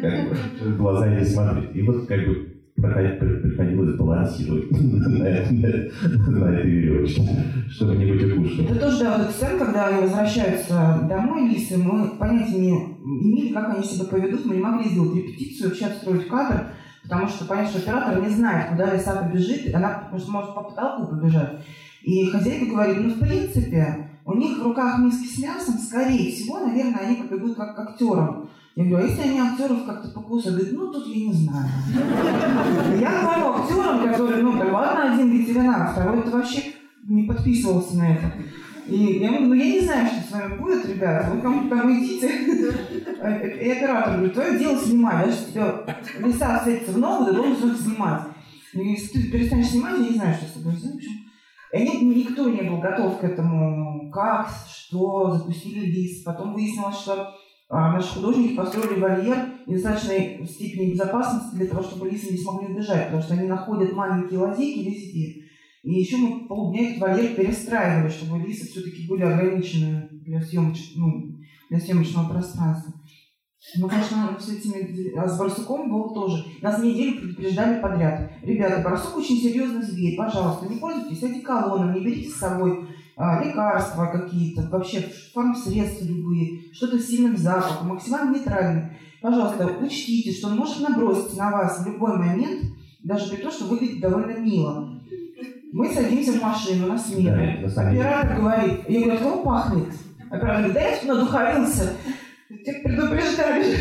[0.01, 0.27] как
[0.63, 1.75] бы, глаза не смотреть.
[1.75, 2.48] И вот как бы
[2.81, 7.21] приходилось балансировать на, этой веревочке,
[7.69, 8.71] чтобы не быть укушенным.
[8.71, 13.53] Это тоже, да, вот эта сцена, когда они возвращаются домой, Лисы, мы понятия не имели,
[13.53, 16.65] как они себя поведут, мы не могли сделать репетицию, вообще отстроить кадр,
[17.03, 21.15] потому что понятно, что оператор не знает, куда лиса побежит, она может, может по потолку
[21.15, 21.59] побежать.
[22.03, 26.59] И хозяйка говорит, ну, в принципе, у них в руках миски с мясом, скорее всего,
[26.59, 28.49] наверное, они побегут как к актерам.
[28.75, 30.57] Я говорю, а если они актеров как-то покусают?
[30.57, 31.69] Говорит, ну тут я не знаю.
[32.99, 36.63] Я говорю актерам, которые, ну, да ладно, один ветеринар, второй это вообще
[37.07, 38.31] не подписывался на это.
[38.87, 41.91] И я говорю, ну я не знаю, что с вами будет, ребята, вы кому-то там
[41.91, 42.27] идите.
[42.27, 47.77] И оператор говорит, твое дело снимать, даже тебе леса встретится в ногу, ты должен их
[47.77, 48.23] снимать.
[48.73, 51.03] И если ты перестанешь снимать, я не знаю, что с тобой сделать.
[51.71, 56.25] И они, никто не был готов к этому, как, что, запустили лист.
[56.25, 57.35] Потом выяснилось, что
[57.69, 63.21] наши художники построили вольер недостаточной степени безопасности для того, чтобы лисы не смогли убежать, потому
[63.21, 65.45] что они находят маленькие лазейки везде.
[65.83, 70.95] И еще мы полдня этот вольер перестраивали, чтобы лисы все-таки были ограничены для, съемоч...
[70.95, 71.37] ну,
[71.69, 72.93] для съемочного пространства.
[73.77, 76.45] Ну, конечно, с этими, а с барсуком было тоже.
[76.61, 78.31] Нас неделю предупреждали подряд.
[78.41, 82.87] Ребята, барсук очень серьезный зверь, пожалуйста, не пользуйтесь одеколоном, не берите с собой а,
[83.19, 88.97] лекарства какие-то, вообще фармсредства любые, что-то с сильным запахом, максимально нейтральный.
[89.21, 92.61] Пожалуйста, учтите, что он может наброситься на вас в любой момент,
[93.03, 95.01] даже при том, что выглядит довольно мило.
[95.73, 97.67] Мы садимся в машину на смену.
[97.75, 99.93] Да, Оператор говорит, я говорю, от кого пахнет?
[100.29, 101.93] Оператор говорит, да я тут надухарился.
[102.47, 103.77] Тебя предупреждали.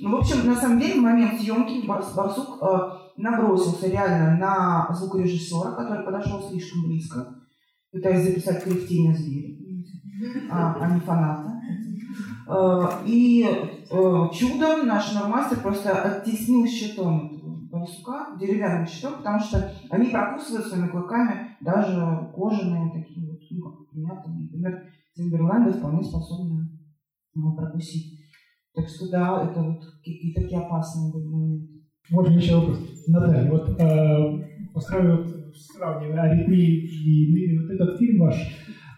[0.00, 2.78] Ну, в общем, на самом деле, в момент съемки Барсук э,
[3.16, 7.34] набросился реально на звукорежиссера, который подошел слишком близко
[7.92, 9.56] пытаясь записать коллективное зверя,
[10.50, 11.60] а, а не фаната.
[12.46, 13.44] А, и
[13.90, 20.88] а, чудом наш нормастер просто оттеснил щитом барсука, деревянным щитом, потому что они прокусывают своими
[20.88, 24.44] клыками даже кожаные такие вот, ну, как приятные.
[24.44, 24.82] Например,
[25.14, 26.68] Тимберланды вполне способны
[27.34, 28.18] его прокусить.
[28.74, 31.82] Так что да, это вот какие-то такие опасные моменты.
[32.10, 32.78] Можно еще вопрос.
[33.08, 35.24] Наталья, вот э, построил
[35.60, 38.36] сравнивая аритмию и вот этот фильм ваш,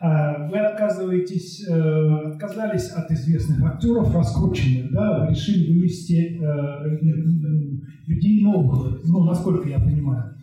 [0.03, 6.99] а, вы отказываетесь, э, отказались от известных актеров, раскрученных, да, решили вывести э,
[8.07, 10.35] людей новых, ну, насколько я понимаю.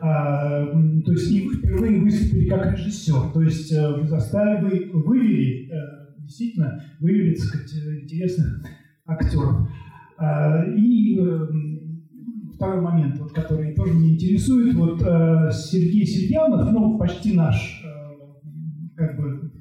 [0.00, 5.70] То есть и впервые выступили как режиссер, то есть э, вы заставили, вы вывели,
[6.18, 8.66] действительно, вывели, так сказать, интересных
[9.06, 9.68] актеров.
[10.76, 11.16] И
[12.64, 14.74] второй момент, вот, который тоже меня интересует.
[14.74, 19.52] Вот э, Сергей Сергеянов, ну, почти наш э, как бы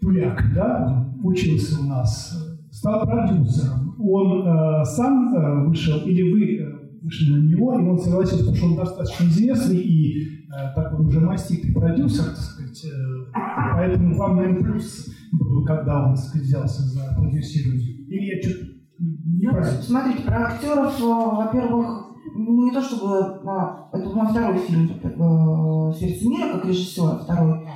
[0.00, 2.36] туляк, да, учился у нас,
[2.70, 3.96] стал продюсером.
[3.98, 8.56] Он э, сам э, вышел, или вы э, вышли на него, и он согласился, потому
[8.56, 12.84] что он достаточно известный и э, такой уже маститый продюсер, так сказать.
[12.84, 13.32] Э,
[13.74, 17.92] поэтому вам, наверное, плюс был, когда он, так сказать, взялся за продюсирование.
[18.08, 18.71] Или я что-то
[19.02, 23.40] ну, смотрите, про актеров, э, во-первых, ну, не то чтобы...
[23.46, 27.66] А, это мой второй фильм э, «Сердце мира» как режиссер, второй.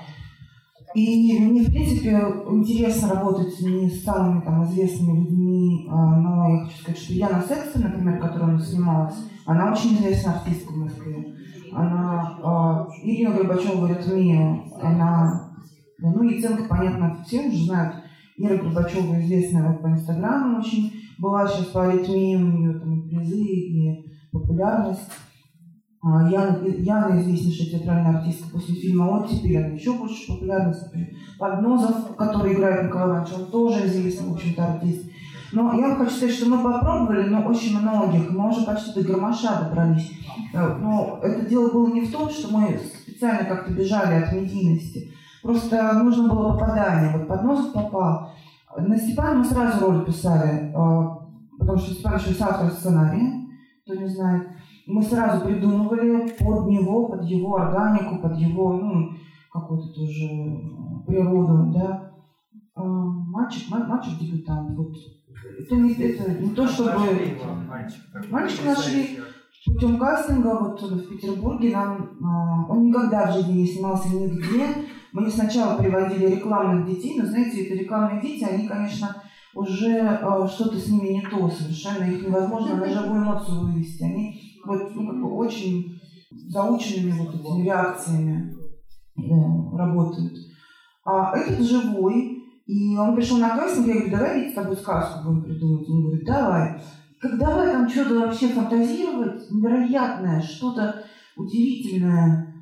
[0.94, 2.10] И мне, в принципе,
[2.48, 7.42] интересно работать не с самыми там, известными людьми, а, но я хочу сказать, что Яна
[7.42, 11.34] Секса, например, которая у нас снималась, она очень известная артистка в Москве.
[11.72, 15.50] Она, э, Ирина Горбачева «Ритмия», она,
[15.98, 18.05] ну, Яценко, понятно, все уже знают.
[18.36, 23.40] Ира Горбачева известная вот по Инстаграму очень была сейчас по аритмии, у нее там призы
[23.40, 25.10] и популярность.
[26.02, 30.82] А, Яна, Яна известнейшая театральная артистка после фильма «Вот теперь» она еще больше популярность.
[31.38, 35.10] Поднозов, который играет Николай Иванович, он тоже известный, в общем-то, артист.
[35.52, 39.64] Но я хочу сказать, что мы попробовали, но очень многих, мы уже почти до Громаша
[39.64, 40.12] добрались.
[40.52, 45.12] Э, но это дело было не в том, что мы специально как-то бежали от медийности.
[45.46, 47.16] Просто нужно было попадание.
[47.16, 48.30] Вот Подносов попал.
[48.76, 53.46] На Степана мы сразу роль писали, э, потому что Степан еще автор сценария
[53.86, 54.48] кто не знает.
[54.86, 59.10] Мы сразу придумывали под него, под его органику, под его, ну,
[59.52, 62.12] какую-то тоже э, природу, да.
[62.74, 64.92] А, мальчик, мальчик дебютант, вот.
[65.60, 66.90] Это не, это не то, чтобы...
[68.30, 69.20] Мальчик нашли
[69.64, 72.10] путем кастинга вот в Петербурге нам...
[72.24, 74.66] А, он никогда в жизни не снимался нигде.
[75.18, 79.22] Мы сначала приводили рекламных детей, но, знаете, это рекламные дети, они, конечно,
[79.54, 84.02] уже э, что-то с ними не то совершенно, их невозможно на живую эмоцию вывести.
[84.02, 85.98] Они вот, ну, как бы очень
[86.30, 88.54] заученными вот этими реакциями
[89.16, 90.34] э, работают.
[91.06, 95.24] А этот живой, и он пришел на кастинг, я говорю, давай ведь с тобой сказку
[95.24, 95.88] будем придумывать.
[95.88, 96.82] Он говорит, давай.
[97.22, 101.04] Как давай там что-то вообще фантазировать, невероятное, что-то
[101.36, 102.55] удивительное.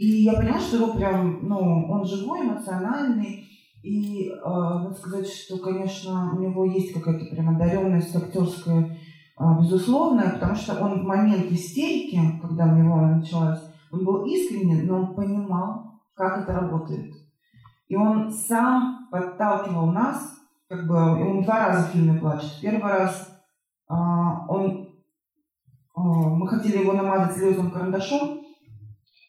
[0.00, 1.58] И я поняла, что его прям, ну,
[1.90, 3.44] он живой, эмоциональный.
[3.82, 10.30] И э, надо сказать, что, конечно, у него есть какая-то прям одаренность актерская э, безусловная,
[10.30, 13.60] потому что он в момент истерики, когда у него началась,
[13.92, 17.12] он был искренен, но он понимал, как это работает.
[17.88, 20.34] И он сам подталкивал нас,
[20.66, 22.58] как бы, он два раза в фильме плачет.
[22.62, 23.28] Первый раз
[23.90, 24.88] э, он,
[25.94, 28.39] э, мы хотели его намазать слезным карандашом,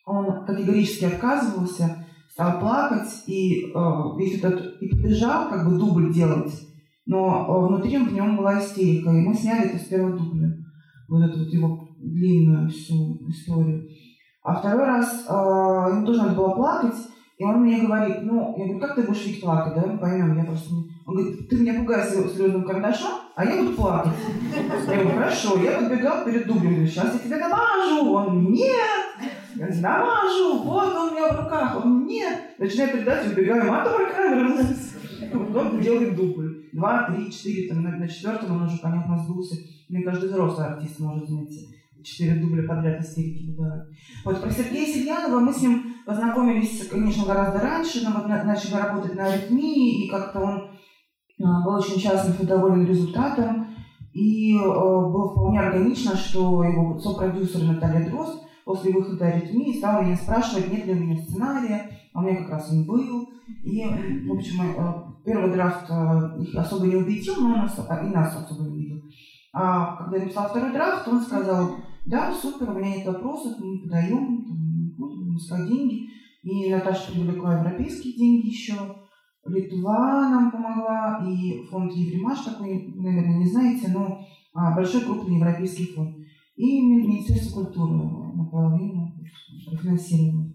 [0.06, 3.70] он категорически отказывался, стал плакать и э,
[4.18, 6.54] весь этот и побежал как бы дубль делать,
[7.06, 10.50] но э, внутри в нем была истерика, и мы сняли это с первого дубля,
[11.10, 13.88] вот эту вот его длинную всю историю.
[14.44, 16.96] А второй раз э, ему тоже надо было плакать,
[17.42, 20.38] и он мне говорит, ну, я говорю, как ты будешь ведь плакать, да, мы поймем,
[20.38, 20.92] я просто не...
[21.08, 24.14] Он говорит, ты меня пугаешь слезным карандашом, а я буду плакать.
[24.88, 28.14] Я говорю, хорошо, я подбегал перед дублем, сейчас я тебе намажу.
[28.14, 29.11] Он, нет,
[29.56, 31.84] намажу, вот он у меня в руках.
[31.84, 32.40] Он, нет.
[32.58, 34.58] Начинает рыдать, убегаем, а только камера.
[35.34, 36.70] Он делает дубль.
[36.74, 39.56] Два, три, четыре, там, на, на четвертом он уже, понятно, сдулся.
[39.90, 41.68] Мне каждый взрослый артист может заметить
[42.04, 43.88] четыре дубля подряд истерики выдавать.
[44.26, 49.16] Вот про Сергея Сельянова мы с ним познакомились, конечно, гораздо раньше, но вот начали работать
[49.16, 50.72] на аритмии, и как-то он
[51.44, 53.68] а, был очень счастлив и доволен результатом.
[54.14, 60.16] И э, было вполне органично, что его сопродюсер Наталья Дрозд после выхода аритмии стала меня
[60.16, 63.30] спрашивать, нет ли у меня сценария, а у меня как раз он был.
[63.64, 64.94] И, в общем, э,
[65.26, 69.02] первый драфт э, их особо не убедил, но нас, и нас особо не убедил.
[69.54, 73.80] А когда я написала второй драфт, он сказал, да, супер, у меня нет вопросов, мы
[73.80, 76.08] подаем, там, будем искать деньги.
[76.44, 78.74] И Наташа привлекла европейские деньги еще.
[79.46, 85.94] Литва нам помогла, и фонд Евремаш такой, наверное, не знаете, но а, большой крупный европейский
[85.94, 86.16] фонд.
[86.56, 87.94] И Министерство культуры
[88.36, 89.14] наполовину
[89.66, 90.54] профинансировано.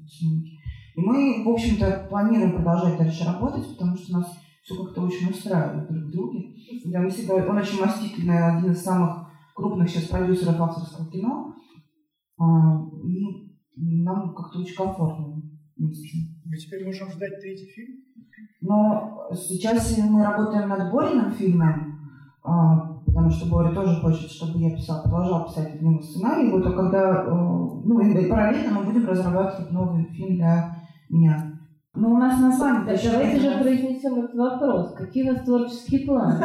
[0.96, 5.88] И мы, в общем-то, планируем продолжать дальше работать, потому что нас все как-то очень устраивает
[5.88, 6.54] друг в друге.
[6.86, 11.54] Да, мы всегда, он очень мастительный, один из самых крупных сейчас продюсеров авторского кино.
[12.38, 15.42] А, и нам как-то очень комфортно
[15.76, 16.18] вместе.
[16.44, 17.96] Мы теперь можем ждать третий фильм?
[18.60, 22.00] Но сейчас мы работаем над Бориным фильмом,
[22.42, 26.50] а, потому что Боря тоже хочет, чтобы я писал, продолжал писать в него сценарий.
[26.50, 30.76] Вот, а когда, э, ну, и параллельно мы будем разрабатывать новый фильм для
[31.08, 31.58] меня.
[31.94, 32.94] Ну, у нас название...
[32.94, 34.92] Да, давайте же произнесем этот вопрос.
[34.98, 36.44] Какие у вас творческие планы?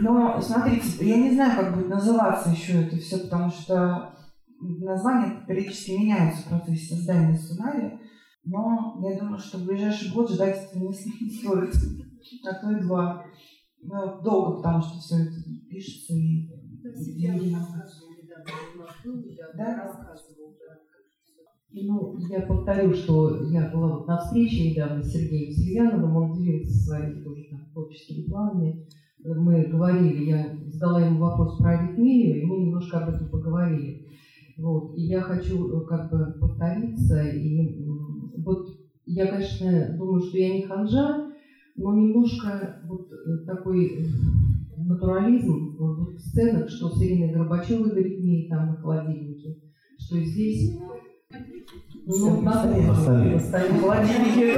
[0.00, 4.12] Но, смотрите, я не знаю, как будет называться еще это все, потому что
[4.60, 8.00] названия периодически меняются в процессе создания сценария.
[8.44, 11.72] Но я думаю, что в ближайший год ждать это не стоит.
[12.44, 13.24] А то и два.
[13.82, 15.34] Ну, долго, потому что все это
[15.70, 16.48] пишется и
[17.14, 17.54] деньги
[19.56, 20.08] Да?
[21.70, 26.72] Ну, я повторю, что я была вот на встрече недавно с Сергеем Сельяновым, он делился
[26.72, 28.86] своими тоже там творческими планами.
[29.22, 34.06] Мы говорили, я задала ему вопрос про аритмию, и мы немножко об этом поговорили.
[34.56, 34.96] Вот.
[34.96, 37.22] И я хочу э, как бы повториться.
[37.22, 37.84] И
[38.38, 38.68] вот
[39.06, 41.27] я, конечно, думаю, что я не ханжа,
[41.78, 44.04] но немножко вот э, такой э,
[44.76, 49.60] натурализм вот в сценах, что с Ириной Горбачевой аритмии там на холодильнике,
[49.96, 50.76] что здесь
[52.04, 54.56] ну, на холодильнике.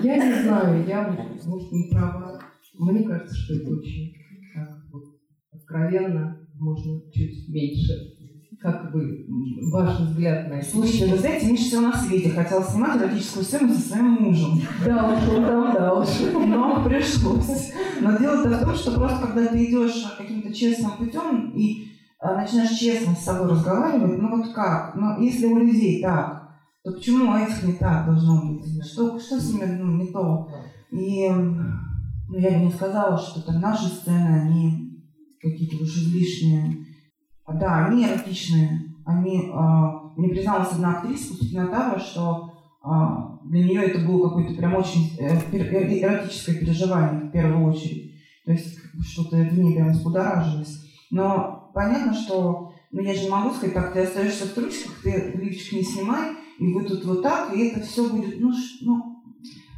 [0.00, 1.08] Я не знаю, я,
[1.46, 2.40] может, не права.
[2.78, 4.14] Мне кажется, что это очень
[4.54, 5.02] так, вот,
[5.50, 8.17] откровенно, можно чуть меньше.
[8.60, 9.24] Как вы,
[9.70, 10.68] ваш взгляд на это?
[10.68, 14.60] Слушайте, вы знаете, меньше всего на свете хотела снимать эротическую сцену со своим мужем.
[14.84, 16.08] Да уж, там, да уж.
[16.34, 17.72] Но пришлось.
[18.00, 22.76] Но дело-то в том, что просто когда ты идешь каким-то честным путем и а, начинаешь
[22.76, 24.96] честно с собой разговаривать, ну вот как?
[24.96, 26.50] Ну, если у людей так,
[26.82, 28.84] то почему у этих не так должно быть?
[28.84, 30.48] Что, что с ними ну, не то?
[30.90, 35.00] И ну, я бы не сказала, что там наши сцены, они
[35.40, 36.87] какие-то уж излишние.
[37.54, 38.94] Да, они эротичные.
[39.04, 42.52] Они, э, мне призналась одна актриса, Пустина Тавра, что
[42.84, 42.88] э,
[43.48, 48.12] для нее это было какое-то прям очень э, эротическое переживание в первую очередь.
[48.44, 50.84] То есть что-то в ней прям взбудоражилось.
[51.10, 55.32] Но понятно, что ну, я же не могу сказать, так ты остаешься в стручках, ты
[55.34, 59.22] лифчик не снимай, и вы тут вот так, и это все будет, ну, ну,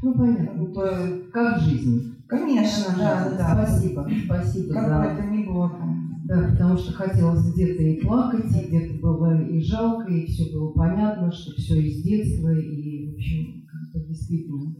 [0.03, 2.15] ну понятно, это как в жизни.
[2.29, 3.67] Конечно, да, да, да.
[3.67, 4.73] Спасибо, спасибо.
[4.73, 5.01] Как да.
[5.01, 6.00] бы это ни было там.
[6.31, 10.71] Да, потому что хотелось где-то и плакать, и где-то было и жалко, и все было
[10.71, 14.73] понятно, что все из детства, и, в общем, как-то действительно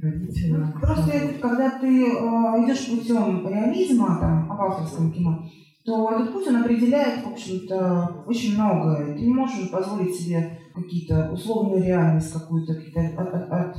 [0.00, 0.72] родительно.
[0.74, 5.44] Ну, Просто это, когда ты э, идешь путем реализма, там, об авторском кино,
[5.84, 9.14] то этот путь, он определяет, в общем-то, очень многое.
[9.14, 13.76] Ты не можешь позволить себе какие-то условную реальность какую-то, какие-то от, от, от,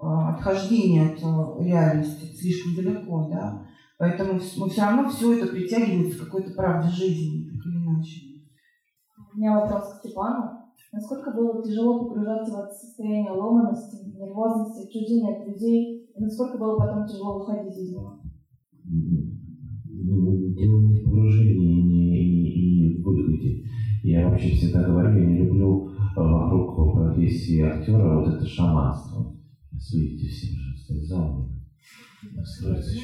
[0.00, 3.64] а, отхождение от э, реальности слишком далеко, да.
[4.04, 8.20] Поэтому мы все равно все это притягивается к какой-то правде жизни, так или иначе.
[9.32, 10.50] У меня вопрос к Степану.
[10.92, 16.78] Насколько было тяжело погружаться в это состояние ломаности, нервозности, отчуждения от людей, и насколько было
[16.78, 18.20] потом тяжело выходить из него?
[18.84, 23.64] Ну, Дело не в погружении не, и, и в выходе.
[24.02, 29.34] Я вообще всегда говорю, я не люблю вокруг профессии актера вот это шаманство.
[29.72, 31.53] Сейчас видите все, пожалуйста,
[32.44, 32.94] Сейчас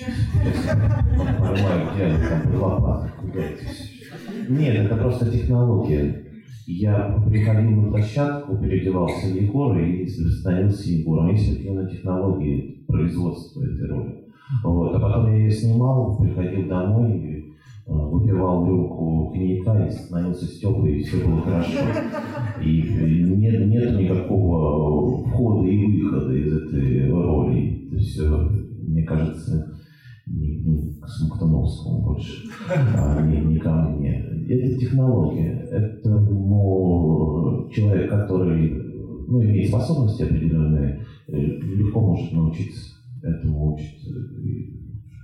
[1.99, 4.01] я там под лопатой, куда это всё.
[4.49, 6.27] Нет, это просто технология.
[6.67, 11.31] Я приходил на площадку, переодевался в Егора и становился Егором.
[11.31, 14.25] Есть определенная технология производства этой роли.
[14.65, 14.95] Вот.
[14.95, 17.55] А потом я ее снимал, приходил домой, и,
[17.87, 21.79] э, выпивал рюмку коньяка и становился Степой, и все было хорошо.
[22.63, 27.89] И э, нет, нет никакого входа и выхода из этой роли.
[27.89, 28.51] Это все,
[28.91, 29.79] мне кажется,
[30.27, 34.25] не, не к Смоктуновскому больше, а не, не ко мне.
[34.49, 35.69] Это технология.
[35.71, 38.71] Это ну, человек, который
[39.29, 43.97] ну, имеет способности определенные, э, легко может научиться этому учат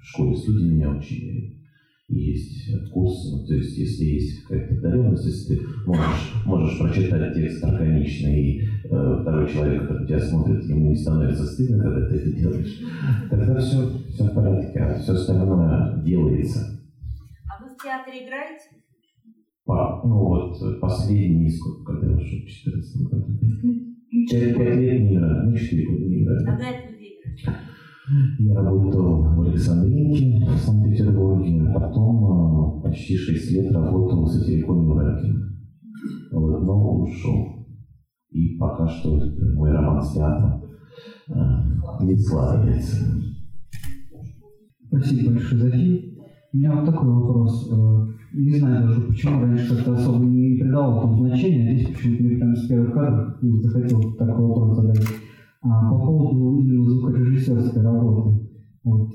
[0.06, 1.55] в школе студии меня учили.
[2.08, 7.64] Есть курсы, ну, то есть если есть какая-то одаренность, если ты можешь, можешь прочитать текст
[7.64, 12.32] органично, и э, второй человек, который тебя смотрит, ему не становится стыдно, когда ты это
[12.32, 12.80] делаешь,
[13.28, 16.78] тогда все, все в порядке, а все остальное делается.
[17.50, 18.62] А вы в театре играете?
[19.64, 23.38] По- ну вот последний, сколько, когда я вышел, в 14 году.
[24.30, 26.46] Через пять лет не играю, ну 4 года не играю.
[26.46, 27.52] Когда это вы играете?
[28.38, 34.82] Я работал в Александринке в Санкт-Петербурге, а потом э, почти 6 лет работал в сатириконе
[34.82, 35.40] Уралкина.
[36.30, 37.66] Вот, но ушел.
[38.30, 39.18] И пока что
[39.56, 40.62] мой роман с театром
[41.28, 42.96] э, не складывается.
[44.86, 45.98] Спасибо большое за фильм.
[46.52, 47.68] У меня вот такой вопрос.
[47.72, 52.22] Э, Не знаю даже, почему раньше как-то особо не придавал этому значения, а здесь почему-то
[52.22, 55.25] мне прям с первых кадров захотел такой вопрос задать.
[55.68, 58.40] А, по поводу именно звукорежиссерской работы.
[58.84, 59.10] Вот.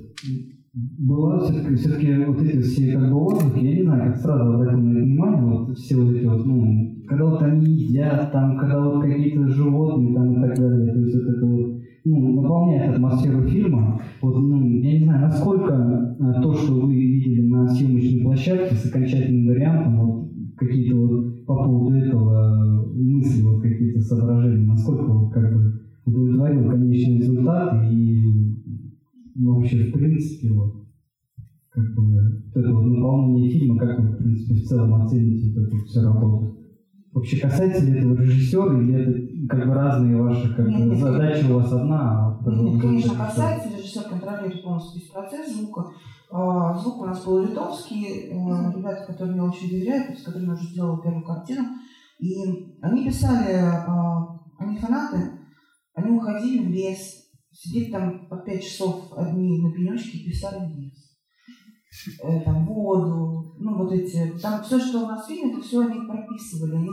[0.74, 4.80] Была все-таки, все-таки вот эти все как бы отзывы, я не знаю, как сразу обратил
[4.80, 8.80] на это внимание, вот все вот эти вот, ну, когда вот они едят, там, когда
[8.80, 13.44] вот какие-то животные там и так далее, то есть вот это вот, ну, наполняет атмосферу
[13.48, 14.02] фильма.
[14.22, 18.86] Вот, ну, я не знаю, насколько э, то, что вы видели на съемочной площадке с
[18.86, 25.34] окончательным вариантом, вот, какие-то вот по поводу этого э, мысли, вот какие-то соображения, насколько вот
[25.34, 28.22] как бы удовлетворил конечный результат и
[29.36, 30.82] ну, вообще в принципе вот
[31.70, 35.68] как бы вот это вот наполнение фильма, как вы в принципе в целом оцените вот
[35.68, 36.58] эту всю работу?
[37.14, 41.56] Вообще касается ли этого режиссера или это как бы разные ваши как бы, задачи у
[41.56, 45.86] вас одна, а бы Нет, конечно, касается, режиссер контролирует полностью весь процесс звука.
[46.34, 50.54] А, Звук у нас был литовский, э, ребята, которым я очень доверяю, с которыми я
[50.54, 51.66] уже сделала первую картину.
[52.20, 52.34] И
[52.82, 55.18] они писали, а, они фанаты,
[55.94, 61.12] они уходили в лес, сидели там по пять часов одни на пенечке и писали лес.
[62.24, 65.82] Э, Там воду, ну вот эти, там все, что у нас в фильме, это все
[65.82, 66.76] они прописывали.
[66.76, 66.90] Они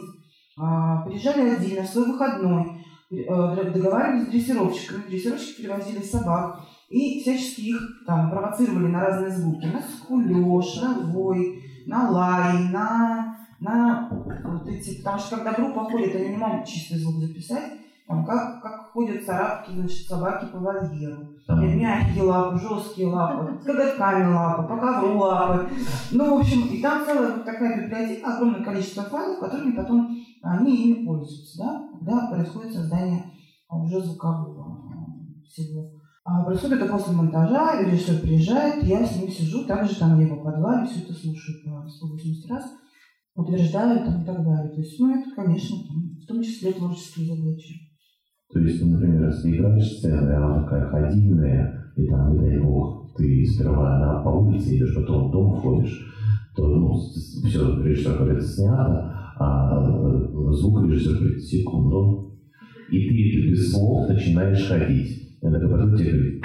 [0.61, 7.61] а, приезжали отдельно в свой выходной, э, договаривались с дрессировщиками, дрессировщики привозили собак и всячески
[7.61, 9.67] их там провоцировали на разные звуки.
[9.67, 14.99] На скулеж, на вой, на лай, на, на вот эти...
[14.99, 17.73] Потому что когда группа ходит, они не могут чистый звук записать.
[18.09, 21.37] Там, как, как ходят царапки, значит, собаки по вольеру.
[21.47, 25.69] Там, Мягкие лапы, жесткие лапы, коготками лапы, по ковру лапы.
[26.13, 30.09] Ну, в общем, и там целая вот такая библиотека, огромное количество файлов, которыми потом
[30.43, 33.31] они ими пользуются, да, когда происходит создание
[33.69, 34.81] уже звукового
[35.47, 35.91] всего.
[36.25, 40.43] А происходит это после монтажа, режиссер приезжает, я с ним сижу, также там я его
[40.43, 42.65] подвале, все это слушаю по 180 раз,
[43.35, 44.71] утверждаю там, и так далее.
[44.71, 47.88] То есть, ну, это, конечно, в том числе творческие задачи.
[48.53, 52.59] То есть, ну, например, если играешь сцену, и она такая ходильная, и там, не дай
[52.59, 56.15] бог, ты сперва на, по улице идешь, потом в дом входишь,
[56.57, 62.39] то, ну, все, режиссер говорит, снято, а э, звукорежиссер говорит, секунду,
[62.91, 65.39] и ты без слов начинаешь ходить.
[65.43, 66.43] Я так потом тебе говорит,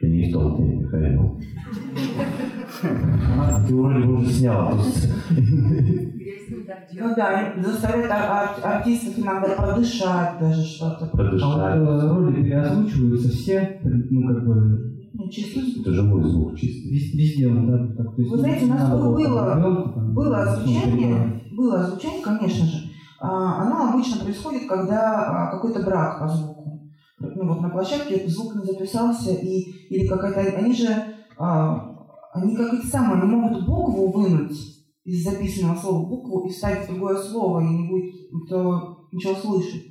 [0.00, 1.38] ты не в том темпе ходил.
[3.38, 4.72] А ты вроде уже снял.
[6.48, 11.04] Ну да, заставляют ар- ар- артистов иногда подышать даже что-то.
[11.04, 11.76] А вот Подышать.
[11.76, 16.90] э, роли переозвучиваются все, ну как бы Ну, чисто Это живой звук чистый.
[16.92, 19.14] вез- везде он, да, так, то есть Вы знаете, у нас было-
[20.12, 22.78] Было ну, озвучание, было озвучание, конечно же.
[23.18, 26.82] А, Оно обычно происходит, когда а, какой-то брак по звуку.
[27.18, 30.58] Ну вот на площадке звук не записался, и, или какая-то...
[30.58, 30.88] Они же,
[31.38, 31.96] а,
[32.34, 34.52] они как эти самые, они могут букву вынуть
[35.06, 39.84] из записанного слова букву и вставить другое слово, и не будет никто ничего слышать.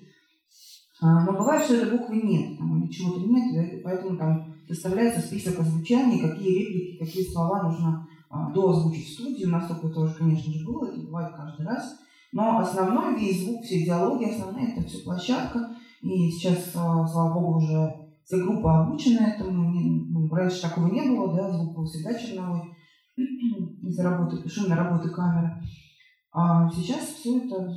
[1.01, 5.59] А, Но бывает, что этой буквы нет, там, или чего-то нет, поэтому там составляется список
[5.59, 9.45] озвучаний, какие реплики, какие слова нужно а, доозвучить в студии.
[9.45, 11.95] У нас такое тоже, конечно же, было, это бывает каждый раз.
[12.34, 15.78] Но основной весь звук, все диалоги, основные, это все площадка.
[16.01, 17.95] И сейчас, а, слава богу, уже
[18.26, 19.72] все группы обучены этому.
[19.72, 22.76] Ну, раньше такого не было, да, звук был всегда черновой
[23.18, 25.61] из-за работы, шумной работы камеры.
[26.32, 27.70] А сейчас все это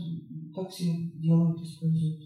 [0.55, 2.21] так все делают, используют.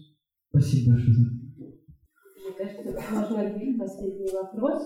[0.49, 1.13] Спасибо большое.
[1.15, 4.81] за- Мне кажется, можно ответить последний вопрос,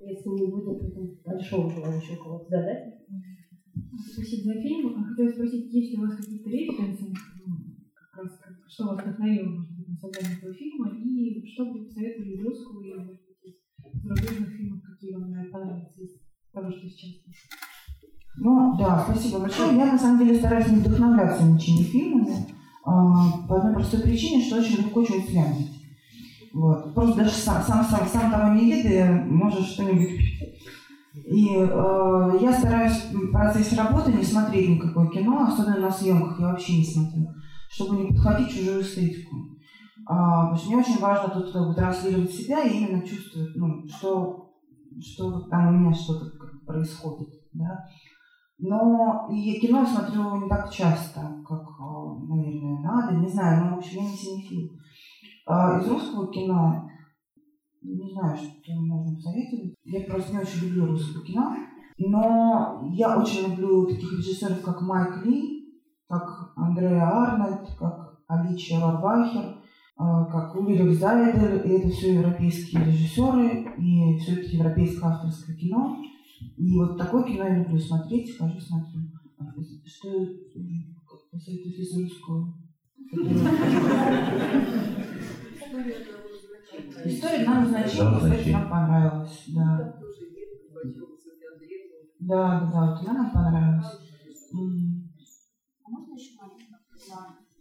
[0.00, 2.94] если не будет большого желающего кого-то задать.
[4.12, 4.94] Спасибо за фильм.
[4.96, 7.12] А Хотела спросить, есть ли у вас какие-то референсы,
[7.94, 11.84] как раз как- что вас вдохновило, может быть, на создание этого фильма, и что бы
[11.86, 13.56] посоветовали из русского или, может быть,
[14.02, 16.00] зарубежных фильмов, какие вам наверное, понравятся
[16.54, 17.10] того, что сейчас?
[18.36, 19.76] Ну, да, спасибо большое.
[19.76, 22.46] Я, на самом деле, стараюсь не вдохновляться ничьими фильмами
[22.84, 25.70] а, по одной простой причине, что очень легко чего слямить.
[26.52, 26.94] Вот.
[26.94, 30.20] Просто даже сам, сам, сам, сам того не видя, можешь что-нибудь...
[31.26, 36.48] И э, я стараюсь в процессе работы не смотреть никакое кино, особенно на съемках я
[36.48, 37.28] вообще не смотрю,
[37.70, 39.36] чтобы не подходить чужую эстетику.
[40.06, 43.86] А, потому что мне очень важно тут как бы транслировать себя и именно чувствовать, ну,
[43.86, 44.54] что,
[45.00, 47.28] что там у меня что-то происходит.
[47.52, 47.84] Да?
[48.58, 53.16] Но и кино я смотрю не так часто, как, э, наверное, надо.
[53.16, 54.70] Не знаю, но, в общем, я не синефил.
[55.46, 56.88] А из русского кино,
[57.82, 59.74] не знаю, что можно посоветовать.
[59.84, 61.56] Я просто не очень люблю русское кино.
[61.98, 69.42] Но я очень люблю таких режиссеров, как Майк Ли, как Андреа Арнольд, как Аличия Варвахер,
[69.42, 69.56] э,
[69.96, 71.66] как Ульрих Зайдель.
[71.66, 75.96] И это все европейские режиссеры, и все это европейское авторское кино.
[76.56, 79.00] И вот такое кино я люблю смотреть, хожу, смотрю.
[79.84, 80.26] Что
[81.30, 82.54] посоветуете из русского?
[87.04, 90.00] История нам значение, Нам кстати, нам понравилась, да.
[92.20, 94.00] Да, да, да, вот она нам понравилась.
[94.52, 96.66] Можно еще маленький?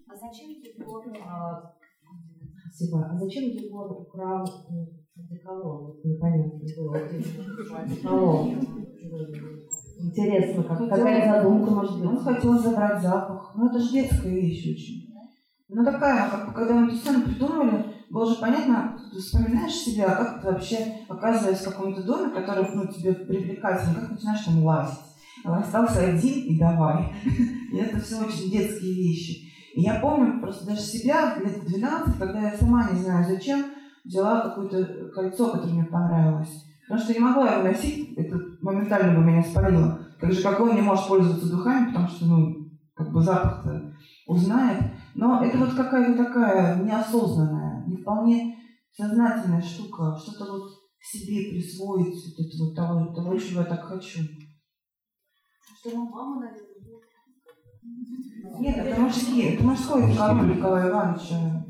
[0.08, 1.74] А зачем Егор, а,
[2.62, 3.06] Спасибо.
[3.06, 4.46] А зачем Егор украл
[5.16, 6.00] одеколон?
[6.04, 6.98] Непонятно было.
[7.80, 8.68] Одеколон.
[10.00, 12.24] Интересно, как, какая задумка может Он быть?
[12.24, 13.54] хотел забрать запах.
[13.56, 15.14] Ну, это же детская вещь очень.
[15.70, 20.16] Ну, такая, как когда мы эту сцену придумали, было же понятно, ты вспоминаешь себя, а
[20.24, 25.00] как ты вообще оказываешься в каком-то доме, который, ну, тебе привлекательный, как начинаешь там лазить.
[25.46, 27.14] Он остался один и давай.
[27.72, 29.52] И это все очень детские вещи.
[29.74, 33.66] И я помню просто даже себя лет в 12, когда я сама не знаю зачем,
[34.04, 36.66] взяла какое-то кольцо, которое мне понравилось.
[36.88, 40.00] Потому что не могла его носить, это моментально бы меня спалило.
[40.20, 42.56] Так же, как он не может пользоваться духами, потому что, ну,
[42.94, 43.94] как бы запах-то
[44.28, 44.92] узнает.
[45.16, 48.58] Но это вот какая-то такая неосознанная, не вполне
[48.92, 53.84] сознательная штука, что-то вот к себе присвоить вот это вот того, того, чего я так
[53.86, 54.22] хочу.
[55.80, 56.70] что ему мама, наверное,
[58.60, 61.66] Нет, это мужские, это мужской деколон Николая Ивановича.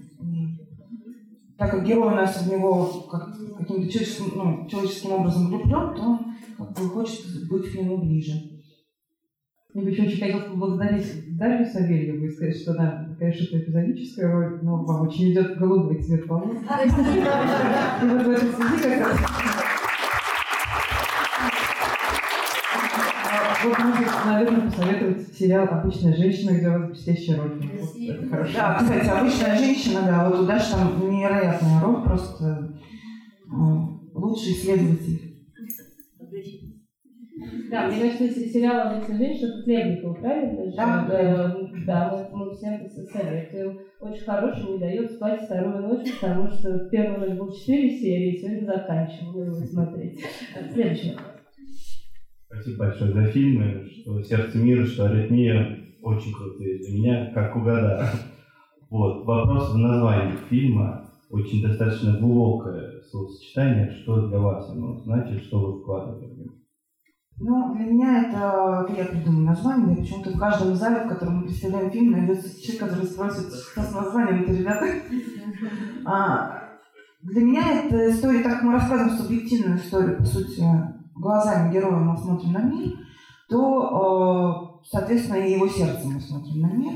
[1.63, 6.01] Так как герой у нас в него как, каким-то человеческим, ну, человеческим образом влюблен, то
[6.01, 6.19] он
[6.57, 8.33] как бы хочет быть к нему ближе.
[9.73, 14.29] Мне бы еще очень хотелось поблагодарить Дарью Савельеву и сказать, что она, конечно, это эпизодическая
[14.29, 16.51] роль, но вам очень идет голубой цвет волос.
[16.57, 19.17] И вот в этой связи как раз...
[23.63, 23.77] Вот
[24.25, 27.61] наверное, посоветовать сериал «Обычная женщина», где у вас блестящая роль.
[27.79, 28.47] Вот.
[28.53, 32.73] Да, кстати, обычная женщина, да, вот у Даши там невероятная роль, просто
[34.13, 35.33] лучший исследователь.
[37.69, 40.65] Да, мне кажется, если сериал «Обычная женщина» это Хлебникова, правильно?
[40.65, 40.75] же?
[40.77, 41.49] Да, Э,
[41.87, 43.79] да, мы, мы всем это советуем.
[43.99, 48.37] Очень хороший, не дает спать вторую ночь, потому что в первую ночь было 4 серии,
[48.37, 50.19] сегодня заканчиваем его смотреть.
[50.71, 51.32] Следующий вопрос.
[52.53, 58.07] Спасибо большое за фильмы, что «Сердце мира», что «Аритмия» очень крутые для меня, как угадаю.
[58.89, 61.09] Вот, вопрос в названии фильма.
[61.31, 63.89] Очень достаточно глубокое словосочетание.
[63.89, 66.51] Что для вас оно значит, что вы вкладываете?
[67.39, 71.45] Ну, для меня это, как я придумаю название, почему-то в каждом зале, в котором мы
[71.45, 74.85] представляем фильм, найдется человек, который спросит, что с названием это, ребята.
[76.05, 76.63] А,
[77.23, 80.63] для меня это история, так мы рассказываем субъективную историю, по сути,
[81.15, 82.91] глазами героя мы смотрим на мир,
[83.49, 86.93] то, э, соответственно, и его сердцем мы смотрим на мир,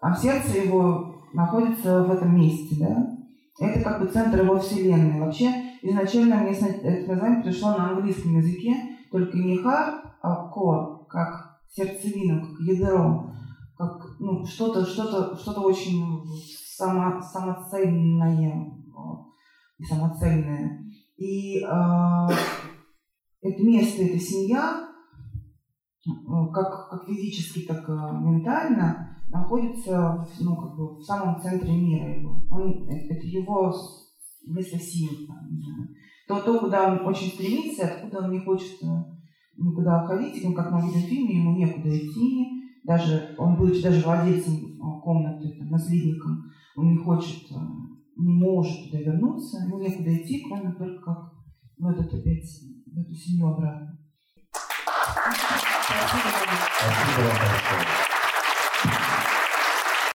[0.00, 3.12] а сердце его находится в этом месте, да.
[3.58, 5.20] Это как бы центр его вселенной.
[5.20, 8.74] Вообще, изначально мне это название пришло на английском языке,
[9.10, 13.30] только не heart, а core, как сердцевина, как ядро,
[13.76, 16.24] как ну, что-то, что-то, что-то очень
[16.76, 18.72] само, самоцельное
[19.78, 20.80] и самоцельное.
[21.16, 22.28] И э,
[23.42, 24.88] это место, эта семья,
[26.52, 32.42] как, как физически, так и ментально, находится ну, как бы в самом центре мира его.
[32.50, 33.72] Он, это его
[34.46, 35.26] место силы.
[36.28, 38.86] То, то, куда он очень стремится, откуда он не хочет э,
[39.58, 42.46] никуда уходить, ну, как мы видим в фильме, ему некуда идти,
[42.84, 46.44] даже, он, будучи даже владельцем э, комнаты, там, наследником,
[46.76, 47.54] он не хочет, э,
[48.16, 51.32] не может туда вернуться, ему некуда идти, кроме только как
[51.78, 52.48] в, этот опять,
[52.94, 53.98] в эту семью обратно.
[56.78, 58.11] Спасибо вам большое.